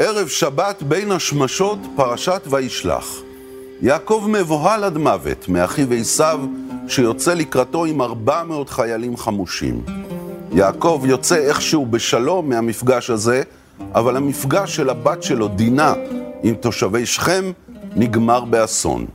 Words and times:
ערב 0.00 0.28
שבת 0.28 0.82
בין 0.82 1.12
השמשות, 1.12 1.78
פרשת 1.96 2.42
וישלח. 2.50 3.06
יעקב 3.82 4.26
מבוהל 4.28 4.84
עד 4.84 4.98
מוות 4.98 5.48
מאחיו 5.48 5.92
עשיו, 5.92 6.40
שיוצא 6.88 7.34
לקראתו 7.34 7.84
עם 7.84 8.02
ארבע 8.02 8.42
מאות 8.44 8.70
חיילים 8.70 9.16
חמושים. 9.16 9.82
יעקב 10.52 11.02
יוצא 11.04 11.36
איכשהו 11.36 11.86
בשלום 11.86 12.48
מהמפגש 12.48 13.10
הזה, 13.10 13.42
אבל 13.94 14.16
המפגש 14.16 14.76
של 14.76 14.90
הבת 14.90 15.22
שלו, 15.22 15.48
דינה, 15.48 15.94
עם 16.42 16.54
תושבי 16.54 17.06
שכם, 17.06 17.52
נגמר 17.96 18.44
באסון. 18.44 19.06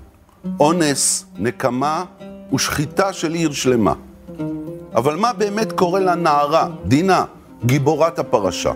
אונס, 0.59 1.25
נקמה 1.37 2.03
ושחיטה 2.53 3.13
של 3.13 3.33
עיר 3.33 3.51
שלמה. 3.51 3.93
אבל 4.95 5.15
מה 5.15 5.33
באמת 5.33 5.71
קורה 5.71 5.99
לנערה, 5.99 6.67
דינה, 6.85 7.25
גיבורת 7.65 8.19
הפרשה? 8.19 8.71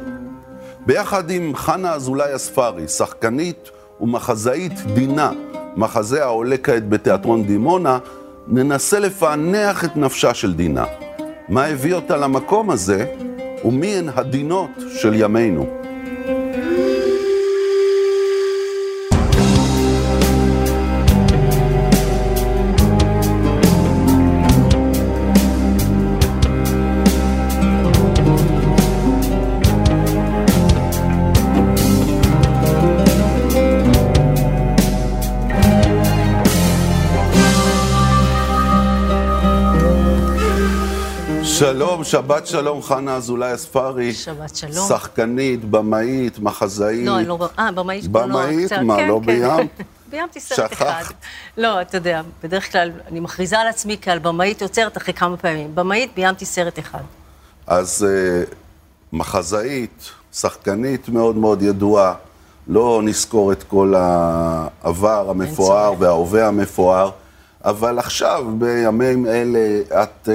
ביחד 0.88 1.29
עם 1.29 1.55
חנה 1.55 1.93
אזולאי 1.93 2.31
הספרי, 2.33 2.87
שחקנית 2.87 3.69
ומחזאית 4.01 4.82
דינה, 4.93 5.32
מחזה 5.75 6.23
העולה 6.23 6.57
כעת 6.57 6.89
בתיאטרון 6.89 7.43
דימונה, 7.43 8.00
ננסה 8.47 9.00
לפענח 9.00 9.86
את 9.86 9.97
נפשה 9.97 10.33
של 10.33 10.54
דינה. 10.54 10.86
מה 11.50 11.65
הביא 11.65 11.93
אותה 11.93 12.18
למקום 12.18 12.69
הזה, 12.69 13.05
ומי 13.65 13.87
הן 13.87 14.10
הדינות 14.15 14.69
של 14.89 15.13
ימינו. 15.13 15.86
שלום, 41.59 42.03
שבת 42.03 42.47
שלום, 42.47 42.81
חנה 42.81 43.16
אזולאי 43.16 43.53
אספרי. 43.53 44.13
שבת 44.13 44.55
שלום. 44.55 44.88
שחקנית, 44.88 45.66
במאית, 45.66 46.39
מחזאית. 46.39 47.05
לא, 47.05 47.17
אני 47.17 47.27
לא... 47.27 47.49
אה, 47.59 47.72
במאית 47.72 48.05
קולנוע. 48.11 48.41
במאית? 48.44 48.66
קצת, 48.66 48.81
מה, 48.81 48.95
כן, 48.95 49.08
לא 49.08 49.19
כן. 49.19 49.25
ביים? 49.25 49.67
ביימתי 50.09 50.39
סרט. 50.39 50.73
אחד. 50.73 51.03
לא, 51.58 51.81
אתה 51.81 51.97
יודע, 51.97 52.22
בדרך 52.44 52.72
כלל 52.72 52.91
אני 53.08 53.19
מכריזה 53.19 53.59
על 53.59 53.67
עצמי 53.67 53.97
כעל 54.02 54.19
במאית 54.19 54.61
יוצרת 54.61 54.97
אחרי 54.97 55.14
כמה 55.14 55.38
פעמים. 55.38 55.75
במאית 55.75 56.11
ביימתי 56.16 56.45
סרט 56.45 56.80
אחד. 56.80 57.02
אז 57.67 58.08
אה, 58.09 58.44
מחזאית, 59.14 60.11
שחקנית 60.33 61.09
מאוד 61.09 61.36
מאוד 61.36 61.61
ידועה, 61.61 62.14
לא 62.67 63.02
נזכור 63.03 63.52
את 63.52 63.64
כל 63.64 63.94
העבר 63.97 65.30
המפואר. 65.30 65.94
וההווה 65.99 66.47
המפואר, 66.47 67.11
אבל 67.67 67.99
עכשיו, 67.99 68.45
בימים 68.57 69.25
אלה, 69.25 69.59
את 70.03 70.29
אה, 70.29 70.33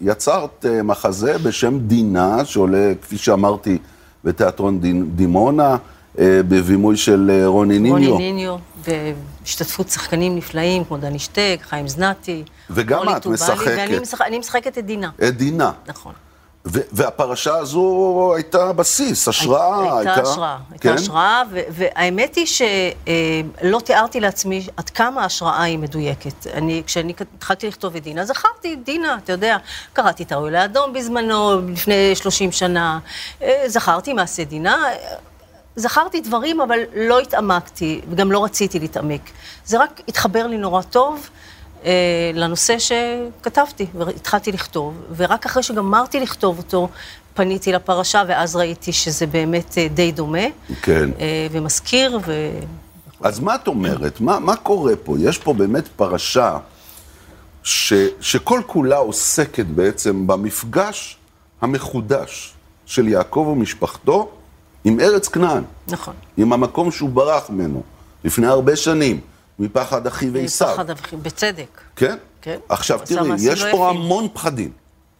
יצרת 0.00 0.66
אה, 0.68 0.82
מחזה 0.82 1.38
בשם 1.38 1.78
דינה, 1.78 2.44
שעולה, 2.44 2.92
כפי 3.02 3.18
שאמרתי, 3.18 3.78
בתיאטרון 4.24 4.80
דימ- 4.82 5.16
דימונה, 5.16 5.76
אה, 6.18 6.40
בבימוי 6.48 6.96
של 6.96 7.42
רוני 7.46 7.78
ניניו. 7.78 8.12
רוני 8.12 8.32
ניניו, 8.32 8.56
בהשתתפות 8.86 9.88
שחקנים 9.88 10.36
נפלאים 10.36 10.84
כמו 10.84 10.96
דני 10.96 11.18
שטק, 11.18 11.58
חיים 11.68 11.88
זנתי. 11.88 12.42
וגם 12.70 13.16
את 13.16 13.26
משחקת. 13.26 13.60
ואני 13.66 13.98
משחק- 13.98 14.26
אני 14.26 14.38
משחקת 14.38 14.78
את 14.78 14.86
דינה, 14.86 15.10
את 15.28 15.36
דינה. 15.36 15.70
נכון. 15.88 16.12
ו- 16.66 16.80
והפרשה 16.92 17.56
הזו 17.56 18.32
הייתה 18.34 18.72
בסיס, 18.72 19.28
השראה. 19.28 19.98
הייתה 19.98 20.14
השראה, 20.14 20.56
הייתה 20.70 20.88
כן? 20.88 20.94
השראה, 20.94 21.42
ו- 21.50 21.60
והאמת 21.70 22.34
היא 22.34 22.46
שלא 22.46 23.80
תיארתי 23.80 24.20
לעצמי 24.20 24.66
עד 24.76 24.90
כמה 24.90 25.22
ההשראה 25.22 25.62
היא 25.62 25.78
מדויקת. 25.78 26.46
אני, 26.54 26.82
כשאני 26.86 27.12
התחלתי 27.36 27.68
לכתוב 27.68 27.96
את 27.96 28.02
דינה, 28.02 28.24
זכרתי 28.24 28.74
את 28.74 28.84
דינה, 28.84 29.18
אתה 29.24 29.32
יודע, 29.32 29.56
קראתי 29.92 30.22
את 30.22 30.32
האוהל 30.32 30.54
האדום 30.54 30.92
בזמנו, 30.92 31.60
לפני 31.68 32.14
30 32.14 32.52
שנה, 32.52 32.98
אה, 33.42 33.64
זכרתי 33.66 34.12
מעשה 34.12 34.44
דינה, 34.44 34.76
אה, 34.84 34.96
זכרתי 35.76 36.20
דברים, 36.20 36.60
אבל 36.60 36.78
לא 36.94 37.18
התעמקתי, 37.20 38.00
וגם 38.10 38.32
לא 38.32 38.44
רציתי 38.44 38.78
להתעמק. 38.78 39.30
זה 39.64 39.82
רק 39.82 40.00
התחבר 40.08 40.46
לי 40.46 40.56
נורא 40.56 40.82
טוב. 40.82 41.28
אה, 41.84 42.30
לנושא 42.34 42.76
שכתבתי, 42.78 43.86
והתחלתי 43.94 44.52
לכתוב, 44.52 44.94
ורק 45.16 45.46
אחרי 45.46 45.62
שגמרתי 45.62 46.20
לכתוב 46.20 46.58
אותו, 46.58 46.88
פניתי 47.34 47.72
לפרשה, 47.72 48.22
ואז 48.28 48.56
ראיתי 48.56 48.92
שזה 48.92 49.26
באמת 49.26 49.78
אה, 49.78 49.88
די 49.88 50.12
דומה. 50.12 50.46
כן. 50.82 51.10
אה, 51.20 51.46
ומזכיר, 51.50 52.18
ו... 52.26 52.50
אז 53.22 53.40
מה 53.40 53.54
את 53.54 53.68
אומרת? 53.68 54.20
מה, 54.20 54.38
מה 54.38 54.56
קורה 54.56 54.96
פה? 54.96 55.16
יש 55.18 55.38
פה 55.38 55.52
באמת 55.52 55.88
פרשה 55.88 56.58
ש, 57.62 57.92
שכל 58.20 58.60
כולה 58.66 58.96
עוסקת 58.96 59.66
בעצם 59.66 60.26
במפגש 60.26 61.16
המחודש 61.60 62.54
של 62.86 63.08
יעקב 63.08 63.48
ומשפחתו 63.52 64.30
עם 64.84 65.00
ארץ 65.00 65.28
כנען, 65.28 65.62
נכון. 65.88 66.14
עם 66.36 66.52
המקום 66.52 66.90
שהוא 66.90 67.10
ברח 67.10 67.50
ממנו 67.50 67.82
לפני 68.24 68.46
הרבה 68.46 68.76
שנים, 68.76 69.20
מפחד 69.58 70.06
אחיו 70.06 70.36
עשיו. 70.36 70.68
פחד 70.74 70.90
אבכים, 70.90 71.22
בצדק. 71.22 71.80
כן? 71.96 72.16
כן. 72.42 72.58
עכשיו 72.68 73.00
תראי, 73.04 73.28
יש 73.38 73.62
לא 73.62 73.72
פה. 73.72 73.90
המון 73.90 74.28
פחדים. 74.32 74.72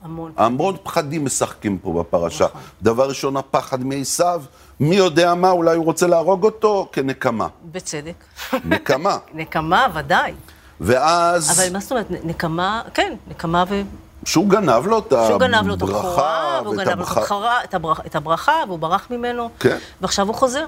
המון. 0.03 0.33
המון 0.37 0.77
פחדים 0.83 1.25
משחקים 1.25 1.79
פה 1.79 1.93
בפרשה. 1.93 2.45
נכון. 2.45 2.61
דבר 2.83 3.09
ראשון, 3.09 3.37
הפחד 3.37 3.85
מעשיו, 3.85 4.43
מי 4.81 4.97
יודע 4.97 5.35
מה, 5.35 5.51
אולי 5.51 5.77
הוא 5.77 5.85
רוצה 5.85 6.07
להרוג 6.07 6.45
אותו 6.45 6.89
כנקמה. 6.93 7.47
בצדק. 7.73 8.25
נקמה. 8.65 9.19
נקמה, 9.35 9.87
ודאי. 9.95 10.35
ואז... 10.81 11.61
אבל 11.61 11.73
מה 11.73 11.81
זאת 11.81 11.91
אומרת, 11.91 12.07
נקמה, 12.25 12.83
כן, 12.95 13.15
נקמה 13.29 13.65
ו... 13.69 13.83
שהוא 14.25 14.49
גנב 14.49 14.87
לו 14.87 14.99
את 14.99 15.13
הברכה. 15.13 15.29
שהוא 15.29 15.41
גנב 15.41 15.67
לו 15.67 15.75
את 15.75 15.83
הבכורה, 15.83 16.61
והוא 16.65 16.77
גנב 16.77 16.99
לו 16.99 17.05
את 18.07 18.15
הברכה, 18.15 18.53
והוא 18.67 18.79
ברח 18.79 19.07
ממנו. 19.11 19.51
כן. 19.61 19.77
ועכשיו 20.01 20.27
הוא 20.27 20.35
חוזר. 20.35 20.65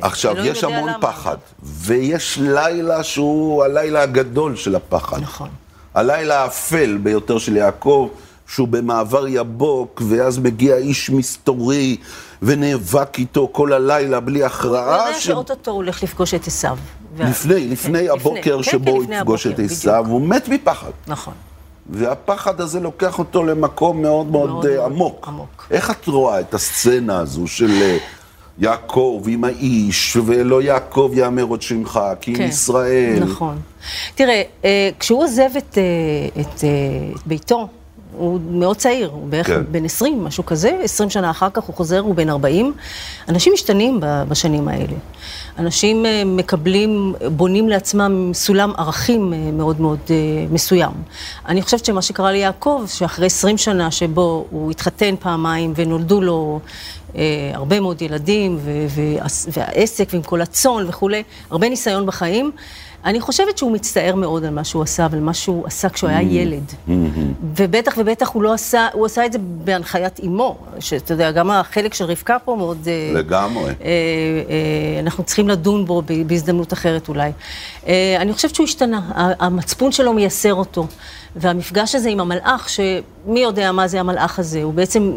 עכשיו, 0.00 0.32
אלוהים 0.32 0.52
יש 0.52 0.64
המון 0.64 0.88
למה. 0.88 0.98
פחד, 1.00 1.36
ויש 1.62 2.38
לילה 2.42 3.02
שהוא 3.02 3.64
הלילה 3.64 4.02
הגדול 4.02 4.56
של 4.56 4.74
הפחד. 4.74 5.20
נכון. 5.20 5.48
הלילה 5.94 6.42
האפל 6.42 6.98
ביותר 7.02 7.38
של 7.38 7.56
יעקב, 7.56 8.08
שהוא 8.48 8.68
במעבר 8.68 9.28
יבוק, 9.28 10.02
ואז 10.08 10.38
מגיע 10.38 10.76
איש 10.76 11.10
מסתורי, 11.10 11.96
ונאבק 12.42 13.18
איתו 13.18 13.48
כל 13.52 13.72
הלילה 13.72 14.20
בלי 14.20 14.38
הוא 14.38 14.46
הכרעה. 14.46 15.06
יודע 15.06 15.20
שאוטוטו 15.20 15.70
הוא 15.70 15.76
הולך 15.76 16.02
לפגוש 16.02 16.34
את 16.34 16.46
עשיו. 16.46 16.78
לפני, 17.18 17.68
לפני 17.68 18.06
כן, 18.06 18.12
הבוקר 18.12 18.56
כן, 18.56 18.62
שבו 18.62 18.90
הוא 18.90 18.98
כן, 18.98 19.04
לפני 19.04 19.16
יפגוש 19.16 19.46
את 19.46 19.58
עשיו. 19.58 20.06
הוא 20.08 20.20
מת 20.20 20.48
מפחד. 20.48 20.90
נכון. 21.06 21.34
והפחד 21.90 22.60
הזה 22.60 22.80
לוקח 22.80 23.18
אותו 23.18 23.44
למקום 23.44 24.02
מאוד 24.02 24.26
מאוד, 24.26 24.50
מאוד 24.50 24.66
אה, 24.66 24.84
עמוק. 24.84 25.28
עמוק. 25.28 25.66
איך 25.70 25.90
את 25.90 26.06
רואה 26.06 26.40
את 26.40 26.54
הסצנה 26.54 27.18
הזו 27.18 27.46
של 27.46 27.70
אה, 27.82 27.98
יעקב 28.58 29.22
עם 29.28 29.44
האיש, 29.44 30.16
ולא 30.26 30.62
יעקב 30.62 31.10
יאמר 31.14 31.42
עוד 31.42 31.62
שמך, 31.62 32.00
כי 32.20 32.34
אם, 32.34 32.42
ישראל. 32.42 33.18
נכון. 33.20 33.60
תראה, 34.14 34.42
אה, 34.64 34.90
כשהוא 34.98 35.22
עוזב 35.22 35.50
את, 35.58 35.78
אה, 35.78 35.82
את, 36.40 36.64
אה, 36.64 36.70
את 37.16 37.26
ביתו, 37.26 37.68
הוא 38.16 38.40
מאוד 38.50 38.76
צעיר, 38.76 39.10
הוא 39.12 39.28
בערך 39.28 39.46
כן. 39.46 39.62
בן 39.70 39.84
20, 39.84 40.24
משהו 40.24 40.46
כזה, 40.46 40.78
20 40.82 41.10
שנה 41.10 41.30
אחר 41.30 41.48
כך 41.52 41.64
הוא 41.64 41.74
חוזר, 41.74 41.98
הוא 41.98 42.14
בן 42.14 42.30
40. 42.30 42.72
אנשים 43.28 43.52
משתנים 43.52 44.00
בשנים 44.02 44.68
האלה. 44.68 44.94
אנשים 45.58 46.06
אה, 46.06 46.22
מקבלים, 46.26 47.14
בונים 47.32 47.68
לעצמם 47.68 48.30
סולם 48.34 48.72
ערכים 48.76 49.32
אה, 49.32 49.38
מאוד 49.52 49.80
מאוד 49.80 49.98
אה, 50.10 50.16
מסוים. 50.50 50.92
אני 51.48 51.62
חושבת 51.62 51.84
שמה 51.84 52.02
שקרה 52.02 52.32
ליעקב, 52.32 52.84
שאחרי 52.88 53.26
20 53.26 53.58
שנה 53.58 53.90
שבו 53.90 54.46
הוא 54.50 54.70
התחתן 54.70 55.14
פעמיים 55.20 55.72
ונולדו 55.76 56.20
לו 56.20 56.60
הרבה 57.54 57.80
מאוד 57.80 58.02
ילדים, 58.02 58.58
והעסק 59.48 60.08
ועם 60.12 60.22
כל 60.22 60.40
הצאן 60.40 60.84
וכולי, 60.88 61.22
הרבה 61.50 61.68
ניסיון 61.68 62.06
בחיים. 62.06 62.50
אני 63.06 63.20
חושבת 63.20 63.58
שהוא 63.58 63.72
מצטער 63.72 64.14
מאוד 64.14 64.44
על 64.44 64.54
מה 64.54 64.64
שהוא 64.64 64.82
עשה 64.82 65.06
ועל 65.10 65.20
מה 65.20 65.34
שהוא 65.34 65.66
עשה 65.66 65.88
כשהוא 65.88 66.10
היה 66.10 66.22
ילד. 66.22 66.72
ובטח 67.56 67.94
ובטח 67.98 68.28
הוא 68.28 68.42
לא 68.42 68.52
עשה, 68.52 68.88
הוא 68.92 69.06
עשה 69.06 69.26
את 69.26 69.32
זה 69.32 69.38
בהנחיית 69.64 70.18
אימו, 70.18 70.56
שאתה 70.80 71.12
יודע, 71.12 71.30
גם 71.30 71.50
החלק 71.50 71.94
של 71.94 72.04
רבקה 72.04 72.36
פה 72.44 72.56
מאוד... 72.56 72.88
אה, 72.88 73.10
לגמרי. 73.14 73.64
אה, 73.64 73.70
אה, 73.70 75.00
אנחנו 75.00 75.24
צריכים 75.24 75.48
לדון 75.48 75.86
בו 75.86 76.02
בהזדמנות 76.26 76.72
אחרת 76.72 77.08
אולי. 77.08 77.30
אני 78.18 78.32
חושבת 78.32 78.54
שהוא 78.54 78.64
השתנה, 78.64 79.00
המצפון 79.14 79.92
שלו 79.92 80.12
מייסר 80.12 80.54
אותו. 80.54 80.86
והמפגש 81.36 81.94
הזה 81.94 82.08
עם 82.08 82.20
המלאך, 82.20 82.68
שמי 82.68 83.40
יודע 83.40 83.72
מה 83.72 83.88
זה 83.88 84.00
המלאך 84.00 84.38
הזה, 84.38 84.62
הוא 84.62 84.74
בעצם, 84.74 85.12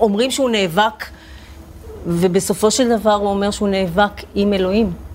אומרים 0.00 0.30
שהוא 0.30 0.50
נאבק, 0.50 1.04
ובסופו 2.06 2.70
של 2.70 2.98
דבר 2.98 3.14
הוא 3.14 3.28
אומר 3.28 3.50
שהוא 3.50 3.68
נאבק 3.68 4.22
עם 4.34 4.52
אלוהים. 4.52 5.05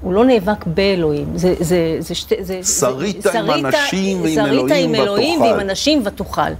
הוא 0.00 0.14
לא 0.14 0.24
נאבק 0.24 0.66
באלוהים, 0.66 1.26
זה, 1.34 1.54
זה, 1.60 1.96
זה 1.98 2.14
שתי... 2.14 2.34
זה, 2.40 2.60
שרית 2.62 3.22
זה, 3.22 3.40
עם 3.40 3.66
אנשים 3.66 4.22
ועם 4.22 4.38
אלוהים 4.38 4.68
שרית 4.68 4.84
עם 4.84 4.94
אלוהים 4.94 5.40
ותוכל. 5.40 5.50
ועם 5.50 5.60
אנשים 5.60 6.02
ותוכל. 6.04 6.50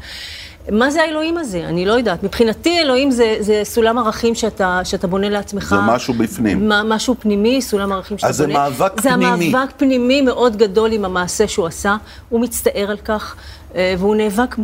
מה 0.70 0.90
זה 0.90 1.02
האלוהים 1.02 1.38
הזה? 1.38 1.64
אני 1.64 1.86
לא 1.86 1.92
יודעת. 1.92 2.22
מבחינתי 2.22 2.80
אלוהים 2.80 3.10
זה, 3.10 3.36
זה 3.40 3.60
סולם 3.64 3.98
ערכים 3.98 4.34
שאתה, 4.34 4.80
שאתה 4.84 5.06
בונה 5.06 5.28
לעצמך. 5.28 5.74
זה 5.86 5.94
משהו 5.94 6.14
בפנים. 6.14 6.68
מה, 6.68 6.82
משהו 6.82 7.14
פנימי, 7.20 7.62
סולם 7.62 7.92
ערכים 7.92 8.18
שאתה 8.18 8.28
אז 8.28 8.40
בונה. 8.40 8.52
זה 8.52 8.58
מאבק 8.58 9.00
זה 9.00 9.10
פנימי. 9.10 9.50
זה 9.50 9.56
מאבק 9.56 9.72
פנימי 9.76 10.22
מאוד 10.22 10.56
גדול 10.56 10.92
עם 10.92 11.04
המעשה 11.04 11.48
שהוא 11.48 11.66
עשה. 11.66 11.96
הוא 12.28 12.40
מצטער 12.40 12.90
על 12.90 12.96
כך, 12.96 13.36
אה, 13.74 13.94
והוא 13.98 14.16
נאבק 14.16 14.56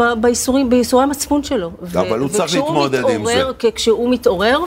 בייסורי 0.69 1.03
המצפון 1.03 1.43
שלו. 1.43 1.71
ו- 1.83 2.01
אבל 2.01 2.19
הוא 2.19 2.29
צריך 2.29 2.43
וכשהוא 2.45 2.65
להתמודד 2.65 3.11
עם 3.11 3.27
זה. 3.27 3.43
כשהוא 3.75 4.11
מתעורר, 4.11 4.59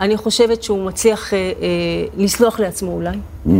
אני 0.00 0.16
חושבת 0.16 0.62
שהוא 0.62 0.84
מצליח 0.86 1.34
אה, 1.34 1.38
אה, 1.38 1.52
לסלוח 2.16 2.60
לעצמו 2.60 2.92
אולי. 2.92 3.16
Mm. 3.46 3.50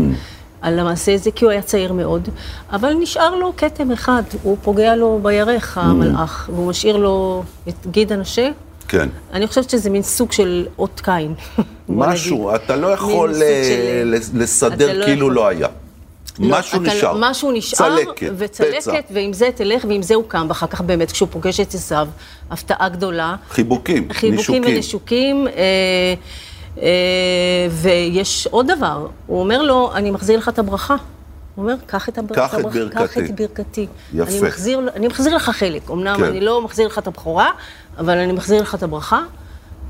על 0.60 0.78
המעשה 0.78 1.14
הזה, 1.14 1.30
כי 1.30 1.44
הוא 1.44 1.52
היה 1.52 1.62
צעיר 1.62 1.92
מאוד, 1.92 2.28
אבל 2.72 2.92
נשאר 2.94 3.34
לו 3.34 3.52
כתם 3.56 3.90
אחד, 3.92 4.22
הוא 4.42 4.56
פוגע 4.62 4.96
לו 4.96 5.18
בירך, 5.22 5.78
המלאך, 5.78 6.50
והוא 6.54 6.68
משאיר 6.68 6.96
לו 6.96 7.42
את 7.68 7.86
גיד 7.90 8.12
הנשה. 8.12 8.48
כן. 8.88 9.08
אני 9.32 9.46
חושבת 9.46 9.70
שזה 9.70 9.90
מין 9.90 10.02
סוג 10.02 10.32
של 10.32 10.66
אות 10.78 11.00
קין. 11.04 11.34
משהו. 11.88 12.54
אתה 12.54 12.76
לא 12.76 12.86
יכול 12.86 13.30
אה, 13.42 13.62
של- 13.64 14.14
לסדר 14.34 14.98
לא 14.98 15.04
כאילו 15.04 15.26
יכול. 15.26 15.34
לא 15.34 15.48
היה. 15.48 15.68
לא, 16.40 16.58
משהו 16.58 16.82
אתה 16.82 16.88
לא- 16.88 16.94
נשאר. 16.94 17.16
משהו 17.18 17.52
נשאר, 17.52 17.96
צלקת, 17.96 18.32
וצלקת, 18.36 18.76
פצע. 18.76 18.92
ועם 19.10 19.32
זה 19.32 19.48
תלך, 19.54 19.84
ועם 19.88 20.02
זה 20.02 20.14
הוא 20.14 20.24
קם, 20.28 20.46
ואחר 20.48 20.66
כך 20.66 20.80
באמת, 20.80 21.12
כשהוא 21.12 21.28
פוגש 21.32 21.60
את 21.60 21.74
עשיו, 21.74 22.08
הפתעה 22.50 22.88
גדולה. 22.88 23.36
חיבוקים, 23.50 24.08
חיבוקים 24.12 24.64
נישוקים. 24.64 24.76
ונשוקים, 24.76 25.48
אה, 25.48 26.14
אה, 26.82 26.88
ויש 27.70 28.46
עוד 28.50 28.66
דבר, 28.76 29.06
הוא 29.26 29.40
אומר 29.40 29.62
לו, 29.62 29.90
אני 29.94 30.10
מחזיר 30.10 30.38
לך 30.38 30.48
את 30.48 30.58
הברכה. 30.58 30.96
הוא 31.54 31.62
אומר, 31.62 31.74
קח 31.86 32.08
את, 32.08 32.18
הבר... 32.18 32.34
קח 32.34 32.54
את 32.54 32.58
הברכה, 32.58 32.78
ברכתי." 32.78 33.20
קח 33.20 33.30
את 33.30 33.40
ברכתי. 33.40 33.86
יפה. 34.14 34.30
אני 34.30 34.40
מחזיר, 34.48 34.80
אני 34.96 35.06
מחזיר 35.06 35.36
לך 35.36 35.50
חלק, 35.50 35.90
אמנם 35.90 36.16
כן. 36.16 36.24
אני 36.24 36.40
לא 36.40 36.62
מחזיר 36.62 36.86
לך 36.86 36.98
את 36.98 37.06
הבכורה, 37.06 37.50
אבל 37.98 38.18
אני 38.18 38.32
מחזיר 38.32 38.62
לך 38.62 38.74
את 38.74 38.82
הברכה. 38.82 39.22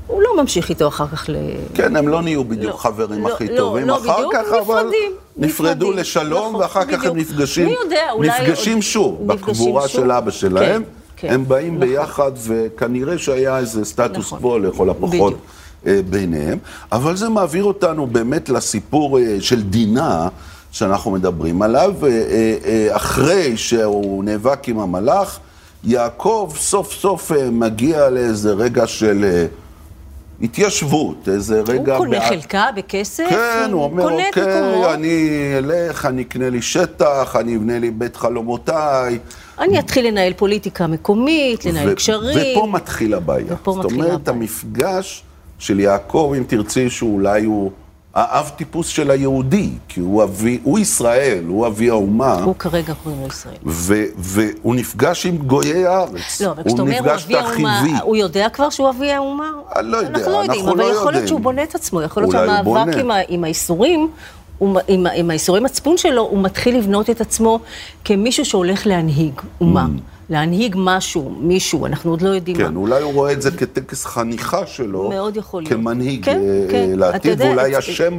הוא 0.07 0.21
לא 0.21 0.41
ממשיך 0.41 0.69
איתו 0.69 0.87
אחר 0.87 1.07
כך 1.07 1.25
ל... 1.29 1.35
כן, 1.73 1.95
הם 1.95 2.07
לא 2.07 2.21
נהיו 2.21 2.43
בדיוק 2.43 2.71
לא, 2.71 2.77
חברים 2.77 3.27
לא, 3.27 3.33
הכי 3.33 3.47
לא, 3.47 3.57
טובים 3.57 3.87
לא 3.87 3.97
אחר 3.97 4.17
בדיוק, 4.17 4.33
כך, 4.35 4.53
אבל 4.61 4.79
נפרדים, 4.79 5.11
נפרדו. 5.37 5.91
לשלום, 5.91 6.47
נכון, 6.49 6.55
ואחר 6.61 6.85
כך 6.85 7.05
הם 7.05 7.13
בדיוק. 7.13 7.15
נפגשים, 7.17 7.69
יודע, 7.83 8.01
נפגשים 8.19 8.73
עוד- 8.73 8.81
שוב, 8.81 9.21
נפגשים 9.21 9.53
בקבורה 9.53 9.87
שוב. 9.87 10.01
של 10.01 10.11
אבא 10.11 10.31
שלהם. 10.31 10.83
כן, 10.83 10.89
כן, 11.27 11.33
הם 11.33 11.47
באים 11.47 11.75
נכון. 11.75 11.87
ביחד, 11.89 12.31
וכנראה 12.47 13.17
שהיה 13.17 13.57
איזה 13.57 13.85
סטטוס 13.85 14.25
נכון. 14.25 14.39
קוו 14.39 14.59
לכל 14.59 14.89
הפחות 14.89 15.09
בדיוק. 15.33 15.39
אה, 15.87 15.99
ביניהם. 16.09 16.57
אבל 16.91 17.15
זה 17.15 17.29
מעביר 17.29 17.63
אותנו 17.63 18.07
באמת 18.07 18.49
לסיפור 18.49 19.19
אה, 19.19 19.37
של 19.39 19.61
דינה. 19.61 20.27
שאנחנו 20.71 21.11
מדברים 21.11 21.61
עליו, 21.61 21.93
אה, 22.05 22.09
אחרי 22.95 23.57
שהוא 23.57 24.23
נאבק 24.23 24.67
עם 24.67 24.79
המלאך, 24.79 25.39
יעקב 25.83 26.51
סוף 26.57 26.93
סוף 26.93 27.31
מגיע 27.51 28.09
לאיזה 28.09 28.53
רגע 28.53 28.87
של 28.87 29.45
התיישבות, 30.41 31.29
איזה 31.29 31.61
רגע... 31.67 31.95
הוא 31.95 32.05
קונה 32.05 32.19
בעד- 32.19 32.29
חלקה 32.29 32.65
בכסף, 32.75 33.23
כן, 33.29 33.69
הוא 33.71 33.83
אומר. 33.83 34.03
אוקיי, 34.03 34.93
אני 34.93 35.29
אלך, 35.57 36.05
אני 36.05 36.21
אקנה 36.21 36.49
לי 36.49 36.61
שטח, 36.61 37.35
אני 37.39 37.55
אבנה 37.55 37.79
לי 37.79 37.91
בית 37.91 38.15
חלומותיי. 38.15 39.19
אני 39.59 39.79
אתחיל 39.79 40.07
לנהל 40.07 40.33
פוליטיקה 40.33 40.87
מקומית, 40.87 41.65
לנהל 41.65 41.89
ו- 41.89 41.95
קשרים. 41.95 42.55
ופה 42.57 42.67
מתחיל 42.67 43.13
הבעיה. 43.13 43.45
ופה 43.53 43.71
זאת 43.71 43.85
מתחילה 43.85 44.03
אומרת, 44.05 44.27
הבעיה. 44.27 44.37
המפגש 44.41 45.23
של 45.59 45.79
יעקב, 45.79 46.33
אם 46.37 46.43
תרצי, 46.47 46.89
שאולי 46.89 47.43
הוא 47.45 47.71
האב 48.17 48.51
טיפוס 48.55 48.87
של 48.87 49.11
היהודי, 49.11 49.69
כי 49.87 49.99
הוא 49.99 50.23
אבי, 50.23 50.59
הוא 50.63 50.79
ישראל, 50.79 51.43
הוא 51.47 51.67
אבי 51.67 51.89
האומה. 51.89 52.33
הוא 52.33 52.55
כרגע 52.55 52.93
קוראים 53.03 53.21
לו 53.21 53.27
ישראל. 53.27 53.55
ו- 53.65 54.03
והוא 54.17 54.75
נפגש 54.75 55.25
עם 55.25 55.37
גויי 55.37 55.85
הארץ. 55.85 56.41
לא, 56.41 56.51
אבל 56.51 56.63
כשאתה 56.63 56.81
אומר 56.81 56.99
הוא 56.99 57.11
אבי 57.11 57.35
האומה. 57.37 57.99
הוא 58.01 58.15
יודע 58.15 58.49
כבר 58.49 58.69
שהוא 58.69 58.89
אבי 58.89 59.11
האומה? 59.11 59.51
אני 59.75 59.87
לא 59.87 59.97
יודע, 59.97 60.09
אנחנו 60.09 60.31
לא 60.31 60.37
יודעים, 60.37 60.67
אבל 60.67 60.77
לא 60.77 60.83
יכול 60.83 61.11
להיות. 61.11 61.27
שהוא 61.27 61.39
בונה 61.39 61.63
את 61.63 61.75
עצמו, 61.75 62.01
יכול 62.01 62.23
להיות 62.23 62.31
שהמאבק 62.31 62.63
בונה. 62.63 63.21
עם, 63.27 63.43
האיסורים, 63.43 64.09
הוא 64.57 64.79
עם, 64.87 65.07
עם 65.15 65.29
האיסורי 65.29 65.59
מצפון 65.59 65.97
שלו, 65.97 66.21
הוא 66.21 66.43
מתחיל 66.43 66.77
לבנות 66.77 67.09
את 67.09 67.21
עצמו 67.21 67.59
כמישהו 68.05 68.45
שהולך 68.45 68.87
להנהיג 68.87 69.33
אומה. 69.61 69.85
להנהיג 70.29 70.75
משהו, 70.79 71.35
מישהו, 71.39 71.85
אנחנו 71.85 72.11
עוד 72.11 72.21
לא 72.21 72.29
יודעים. 72.29 72.57
כן, 72.57 72.73
מה. 72.73 72.79
אולי 72.79 73.01
הוא 73.01 73.13
רואה 73.13 73.31
את 73.31 73.41
זה 73.41 73.51
כטקס 73.51 74.05
חניכה 74.05 74.65
שלו. 74.67 75.09
מאוד 75.09 75.37
יכול 75.37 75.61
להיות. 75.63 75.73
כמנהיג 75.73 76.25
כן, 76.25 76.39
אה, 76.41 76.65
כן. 76.71 76.89
אה, 76.91 76.95
לעתיד, 76.95 77.31
יודע, 77.31 77.45
ואולי 77.45 77.73
את- 77.73 77.77
השם 77.77 78.17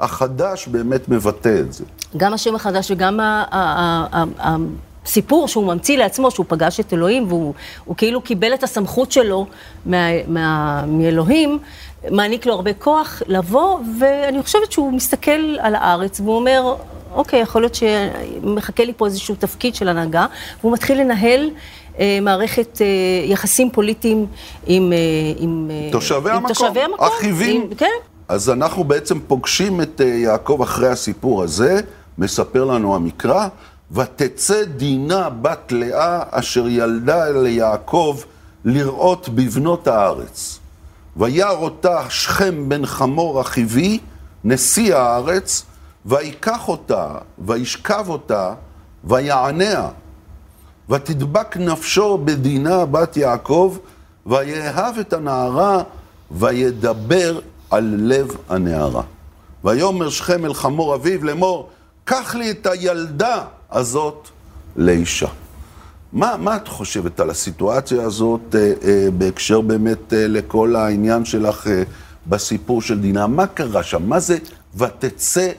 החדש 0.00 0.68
באמת 0.68 1.08
מבטא 1.08 1.60
את 1.60 1.72
זה. 1.72 1.84
גם 2.16 2.32
השם 2.34 2.54
החדש 2.54 2.90
וגם 2.90 3.20
ה- 3.20 3.44
ה- 3.50 4.06
ה- 4.12 4.24
ה- 4.48 4.56
הסיפור 5.06 5.48
שהוא 5.48 5.64
ממציא 5.74 5.98
לעצמו, 5.98 6.30
שהוא 6.30 6.46
פגש 6.48 6.80
את 6.80 6.92
אלוהים, 6.92 7.26
והוא 7.28 7.54
הוא 7.84 7.96
כאילו 7.96 8.20
קיבל 8.20 8.54
את 8.54 8.62
הסמכות 8.62 9.12
שלו 9.12 9.46
מה, 9.86 9.96
מה, 10.28 10.84
מאלוהים, 10.86 11.58
מעניק 12.10 12.46
לו 12.46 12.54
הרבה 12.54 12.72
כוח 12.72 13.22
לבוא, 13.26 13.78
ואני 14.00 14.42
חושבת 14.42 14.72
שהוא 14.72 14.92
מסתכל 14.92 15.30
על 15.60 15.74
הארץ 15.74 16.20
והוא 16.20 16.36
אומר, 16.36 16.74
אוקיי, 17.14 17.40
יכול 17.40 17.62
להיות 17.62 17.74
שמחכה 17.74 18.84
לי 18.84 18.92
פה 18.96 19.06
איזשהו 19.06 19.34
תפקיד 19.38 19.74
של 19.74 19.88
הנהגה, 19.88 20.26
והוא 20.60 20.72
מתחיל 20.72 21.00
לנהל 21.00 21.50
אה, 21.98 22.18
מערכת 22.22 22.78
אה, 22.82 22.86
יחסים 23.30 23.70
פוליטיים 23.70 24.26
עם, 24.66 24.92
אה, 24.92 24.98
עם, 25.36 25.70
אה, 25.70 25.88
תושבי 25.92 26.30
עם 26.30 26.36
המקום, 26.36 26.48
תושבי 26.48 26.80
המקום. 26.80 27.06
אחיבים. 27.08 27.62
עם- 27.62 27.74
כן. 27.74 27.86
אז 28.28 28.50
אנחנו 28.50 28.84
בעצם 28.84 29.18
פוגשים 29.26 29.80
את 29.80 30.00
אה, 30.00 30.06
יעקב 30.06 30.58
אחרי 30.62 30.88
הסיפור 30.88 31.42
הזה, 31.42 31.80
מספר 32.18 32.64
לנו 32.64 32.94
המקרא, 32.94 33.48
ותצא 33.92 34.64
דינה 34.64 35.28
בת 35.30 35.72
לאה 35.72 36.22
אשר 36.30 36.68
ילדה 36.68 37.30
ליעקב 37.30 38.16
לראות 38.64 39.28
בבנות 39.28 39.86
הארץ. 39.88 40.58
וירא 41.16 41.50
אותה 41.50 42.10
שכם 42.10 42.68
בן 42.68 42.86
חמור 42.86 43.40
החיבי, 43.40 43.98
נשיא 44.44 44.96
הארץ, 44.96 45.64
ויקח 46.06 46.68
אותה, 46.68 47.14
וישכב 47.38 48.04
אותה, 48.08 48.54
ויעניה. 49.04 49.88
ותדבק 50.90 51.56
נפשו 51.56 52.18
בדינה 52.18 52.84
בת 52.84 53.16
יעקב, 53.16 53.76
ויאהב 54.26 54.98
את 54.98 55.12
הנערה, 55.12 55.82
וידבר 56.30 57.40
על 57.70 57.94
לב 57.98 58.36
הנערה. 58.48 59.02
ויאמר 59.64 60.10
שכם 60.10 60.44
אל 60.44 60.54
חמור 60.54 60.94
אביו 60.94 61.24
לאמור, 61.24 61.68
קח 62.04 62.34
לי 62.34 62.50
את 62.50 62.66
הילדה 62.66 63.44
הזאת 63.70 64.28
לאישה. 64.76 65.28
מה, 66.12 66.36
מה 66.36 66.56
את 66.56 66.68
חושבת 66.68 67.20
על 67.20 67.30
הסיטואציה 67.30 68.02
הזאת 68.02 68.54
אה, 68.54 68.72
אה, 68.84 69.08
בהקשר 69.18 69.60
באמת 69.60 70.12
אה, 70.12 70.26
לכל 70.28 70.76
העניין 70.76 71.24
שלך 71.24 71.66
אה, 71.66 71.82
בסיפור 72.26 72.82
של 72.82 73.00
דינה? 73.00 73.26
מה 73.26 73.46
קרה 73.46 73.82
שם? 73.82 74.08
מה 74.08 74.20
זה 74.20 74.38
ותצא 74.76 75.50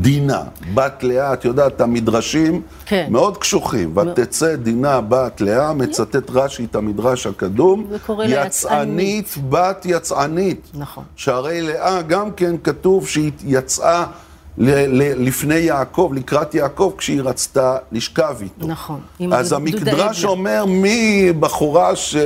דינה, 0.00 0.42
בת 0.74 1.02
לאה, 1.02 1.32
את 1.32 1.44
יודעת, 1.44 1.80
המדרשים 1.80 2.62
כן. 2.86 3.06
מאוד 3.10 3.36
קשוחים. 3.38 3.96
ותצא 3.96 4.56
דינה 4.56 5.00
בת 5.00 5.40
לאה, 5.40 5.72
מצטט 5.72 6.30
רש"י 6.30 6.64
את 6.64 6.74
המדרש 6.76 7.26
הקדום, 7.26 7.86
יצאנית 8.26 9.34
בת 9.48 9.86
יצאנית. 9.88 10.70
נכון. 10.74 11.04
שהרי 11.16 11.60
לאה 11.62 12.02
גם 12.02 12.30
כן 12.32 12.54
כתוב 12.64 13.08
שהיא 13.08 13.32
יצאה 13.44 14.04
ל- 14.58 15.02
ל- 15.02 15.26
לפני 15.26 15.54
יעקב, 15.54 16.10
לקראת 16.14 16.54
יעקב, 16.54 16.92
כשהיא 16.98 17.22
רצתה 17.22 17.76
לשכב 17.92 18.36
איתו. 18.40 18.66
נכון. 18.66 19.00
אז 19.32 19.52
המקדרש. 19.52 20.24
אומר 20.24 20.64
מבחורה 20.68 21.96
ש... 21.96 22.16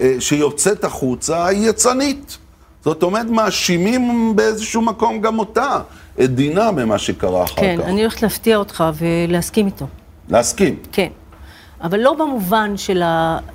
אה, 0.00 0.14
שיוצאת 0.20 0.84
החוצה, 0.84 1.46
היא 1.46 1.68
יצנית. 1.68 2.38
זאת 2.84 3.02
אומרת, 3.02 3.26
מאשימים 3.26 4.32
באיזשהו 4.36 4.82
מקום 4.82 5.20
גם 5.20 5.38
אותה, 5.38 5.78
את 6.24 6.34
דינה 6.34 6.72
במה 6.72 6.98
שקרה 6.98 7.44
אחר 7.44 7.60
כן, 7.60 7.76
כך. 7.82 7.88
אני 7.88 8.00
הולכת 8.00 8.22
להפתיע 8.22 8.56
אותך 8.56 8.84
ולהסכים 8.94 9.66
איתו. 9.66 9.86
להסכים. 10.28 10.76
כן. 10.92 11.08
אבל 11.82 12.00
לא 12.00 12.14
במובן 12.14 12.76
של 12.76 13.02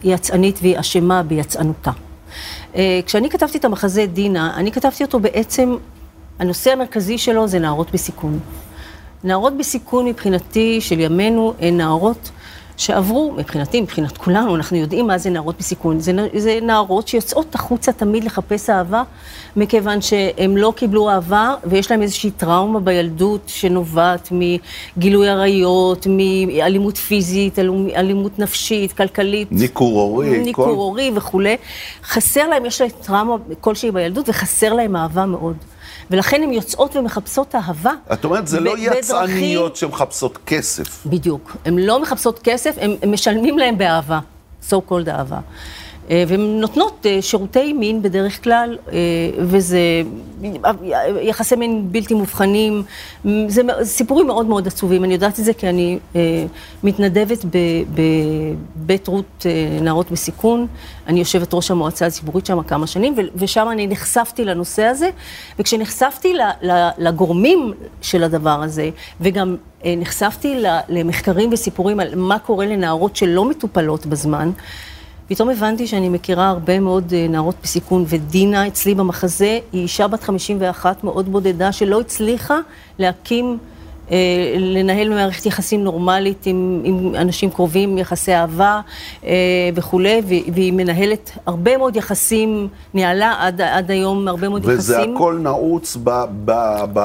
היצאנית 0.04 0.60
והיא 0.62 0.80
אשמה 0.80 1.24
ביצאנותה. 1.24 1.92
אה, 2.76 3.00
כשאני 3.06 3.30
כתבתי 3.30 3.58
את 3.58 3.66
המחזה 3.66 4.06
דינה, 4.06 4.54
אני 4.56 4.72
כתבתי 4.72 5.04
אותו 5.04 5.20
בעצם, 5.20 5.76
הנושא 6.40 6.72
המרכזי 6.72 7.18
שלו 7.18 7.48
זה 7.48 7.60
נערות 7.60 7.92
בסיכון. 7.92 8.40
נערות 9.24 9.58
בסיכון 9.58 10.06
מבחינתי 10.06 10.82
של 10.82 11.00
ימינו 11.00 11.54
הן 11.60 11.78
נערות 11.78 12.32
שעברו, 12.78 13.32
מבחינתי, 13.38 13.82
מבחינת 13.82 14.18
כולנו, 14.18 14.56
אנחנו 14.56 14.78
יודעים 14.78 15.08
מה 15.08 15.18
זה 15.18 15.30
נערות 15.30 15.56
בסיכון. 15.60 16.00
זה, 16.00 16.12
זה 16.38 16.60
נערות 16.62 17.08
שיוצאות 17.08 17.56
החוצה 17.56 17.92
תמיד 17.92 18.24
לחפש 18.24 18.70
אהבה, 18.70 19.04
מכיוון 19.56 20.02
שהן 20.02 20.56
לא 20.58 20.74
קיבלו 20.76 21.10
אהבה 21.10 21.56
ויש 21.64 21.92
להן 21.92 22.02
איזושהי 22.02 22.32
טראומה 22.32 22.80
בילדות 22.80 23.42
שנובעת 23.48 24.30
מגילוי 24.32 25.30
עריות, 25.30 26.08
מאלימות 26.10 26.98
פיזית, 26.98 27.60
אלימות 27.96 28.40
נפשית, 28.40 28.94
כלכלית. 28.94 29.48
ניכור 29.52 30.02
הורי, 30.02 30.38
ניכור 30.40 30.66
כל- 30.66 30.72
הורי 30.72 31.12
וכולי. 31.16 31.58
חסר 32.04 32.48
להם, 32.48 32.66
יש 32.66 32.82
להם 32.82 32.90
טראומה 33.02 33.36
כלשהי 33.62 33.92
בילדות 33.92 34.30
וחסר 34.30 34.74
להם 34.74 34.96
אהבה 34.96 35.26
מאוד. 35.26 35.56
ולכן 36.12 36.44
הן 36.44 36.54
יוצאות 36.54 36.96
ומחפשות 36.96 37.56
אהבה. 37.56 37.92
את 38.14 38.26
אומרת, 38.26 38.48
זה 38.48 38.60
לא 38.60 38.74
יצאניות 38.78 39.76
שמחפשות 39.76 40.38
כסף. 40.46 41.06
בדיוק. 41.06 41.58
הן 41.66 41.80
לא 41.80 42.02
מחפשות 42.02 42.40
כסף, 42.44 42.76
הם, 42.82 42.96
הם 43.02 43.12
משלמים 43.12 43.58
להם 43.58 43.78
באהבה. 43.78 44.20
so 44.70 44.74
called 44.90 45.10
אהבה. 45.10 45.40
אה, 46.12 46.24
והן 46.28 46.60
נותנות 46.60 47.06
אה, 47.06 47.22
שירותי 47.22 47.74
מין 47.74 48.02
בדרך 48.02 48.44
כלל, 48.44 48.78
אה, 48.92 48.98
וזה 49.38 49.80
יחסי 51.22 51.56
מין 51.56 51.92
בלתי 51.92 52.14
מובחנים, 52.14 52.84
זה 53.48 53.62
סיפורים 53.84 54.28
מאוד 54.28 54.46
מאוד 54.46 54.68
עצובים, 54.68 55.04
אני 55.04 55.14
יודעת 55.14 55.40
את 55.40 55.46
זה 55.46 55.54
כי 55.54 55.70
אני 55.70 56.00
מתנדבת 56.84 57.46
בבית 58.76 59.08
רות 59.08 59.46
נערות 59.82 60.12
בסיכון, 60.12 60.68
אני 61.08 61.20
יושבת 61.20 61.54
ראש 61.54 61.72
המועצה 61.72 62.06
הציבורית 62.06 62.46
שם 62.46 62.64
כמה 62.64 62.88
שנים, 62.88 63.16
ושם 63.36 63.68
אני 63.72 63.88
נחשפתי 63.88 64.46
לנושא 64.46 64.84
הזה, 64.84 65.10
וכשנחשפתי 65.60 66.34
לגורמים 66.98 67.74
של 68.02 68.24
הדבר 68.24 68.64
הזה, 68.64 68.90
וגם 69.22 69.56
נחשפתי 69.86 70.64
למחקרים 70.90 71.50
וסיפורים 71.54 72.00
על 72.00 72.16
מה 72.16 72.40
קורה 72.40 72.66
לנערות 72.66 73.16
שלא 73.16 73.46
מטופלות 73.46 74.06
בזמן, 74.06 74.52
פתאום 75.32 75.50
הבנתי 75.50 75.88
שאני 75.88 76.10
מכירה 76.10 76.50
הרבה 76.50 76.80
מאוד 76.80 77.14
אה, 77.14 77.28
נערות 77.30 77.56
בסיכון, 77.64 78.06
ודינה 78.08 78.68
אצלי 78.68 78.96
במחזה 78.96 79.60
היא 79.74 79.82
אישה 79.82 80.08
בת 80.08 80.24
51 80.24 81.04
מאוד 81.04 81.30
בודדה, 81.30 81.72
שלא 81.72 82.02
הצליחה 82.02 82.60
להקים, 83.00 83.58
אה, 84.12 84.18
לנהל 84.58 85.10
מערכת 85.10 85.46
יחסים 85.46 85.84
נורמלית 85.84 86.46
עם, 86.46 86.82
עם 86.84 87.16
אנשים 87.16 87.50
קרובים, 87.50 87.98
יחסי 87.98 88.34
אהבה 88.34 88.82
אה, 89.26 89.32
וכולי, 89.76 90.22
והיא 90.54 90.74
מנהלת 90.74 91.32
הרבה 91.46 91.78
מאוד 91.78 91.96
יחסים, 91.96 92.68
ניהלה 92.94 93.36
עד, 93.40 93.62
עד 93.62 93.92
היום 93.92 94.28
הרבה 94.28 94.50
מאוד 94.50 94.62
וזה 94.66 94.74
יחסים. 94.94 95.10
וזה 95.10 95.16
הכל 95.16 95.40
נעוץ 95.44 95.98
ב... 96.04 96.10
ב, 96.46 96.52
ב 96.94 97.00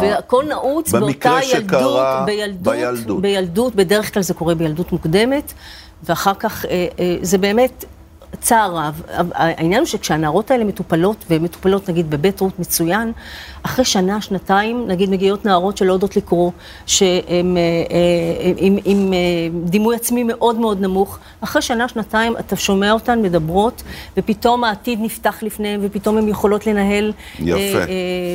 והכל 0.00 0.44
נעוץ 0.48 0.92
באותה 0.92 1.38
ילדות, 1.52 2.06
בילדות, 2.26 2.74
בילדות, 2.74 3.20
בילדות, 3.20 3.74
בדרך 3.74 4.14
כלל 4.14 4.22
זה 4.22 4.34
קורה 4.34 4.54
בילדות 4.54 4.92
מוקדמת. 4.92 5.52
ואחר 6.02 6.34
כך 6.34 6.64
אה, 6.64 6.86
אה, 6.98 7.16
זה 7.22 7.38
באמת 7.38 7.84
צער 8.40 8.76
רב. 8.76 9.02
העניין 9.34 9.80
הוא 9.80 9.86
שכשהנערות 9.86 10.50
האלה 10.50 10.64
מטופלות, 10.64 11.24
והן 11.30 11.42
מטופלות 11.42 11.88
נגיד 11.88 12.10
בבית 12.10 12.40
רות 12.40 12.58
מצוין, 12.58 13.12
אחרי 13.62 13.84
שנה, 13.84 14.20
שנתיים, 14.20 14.84
נגיד 14.86 15.10
מגיעות 15.10 15.44
נערות 15.44 15.76
שלא 15.76 15.92
יודעות 15.92 16.16
לקרוא, 16.16 16.50
שהן 16.86 17.56
אה, 17.56 18.52
עם, 18.56 18.78
עם 18.84 19.12
דימוי 19.64 19.96
עצמי 19.96 20.24
מאוד 20.24 20.58
מאוד 20.58 20.80
נמוך, 20.80 21.18
אחרי 21.40 21.62
שנה, 21.62 21.88
שנתיים 21.88 22.36
אתה 22.36 22.56
שומע 22.56 22.92
אותן 22.92 23.22
מדברות, 23.22 23.82
ופתאום 24.16 24.64
העתיד 24.64 24.98
נפתח 25.02 25.42
לפניהן, 25.42 25.80
ופתאום 25.82 26.18
הן 26.18 26.28
יכולות 26.28 26.66
לנהל, 26.66 27.12
יפה, 27.38 27.78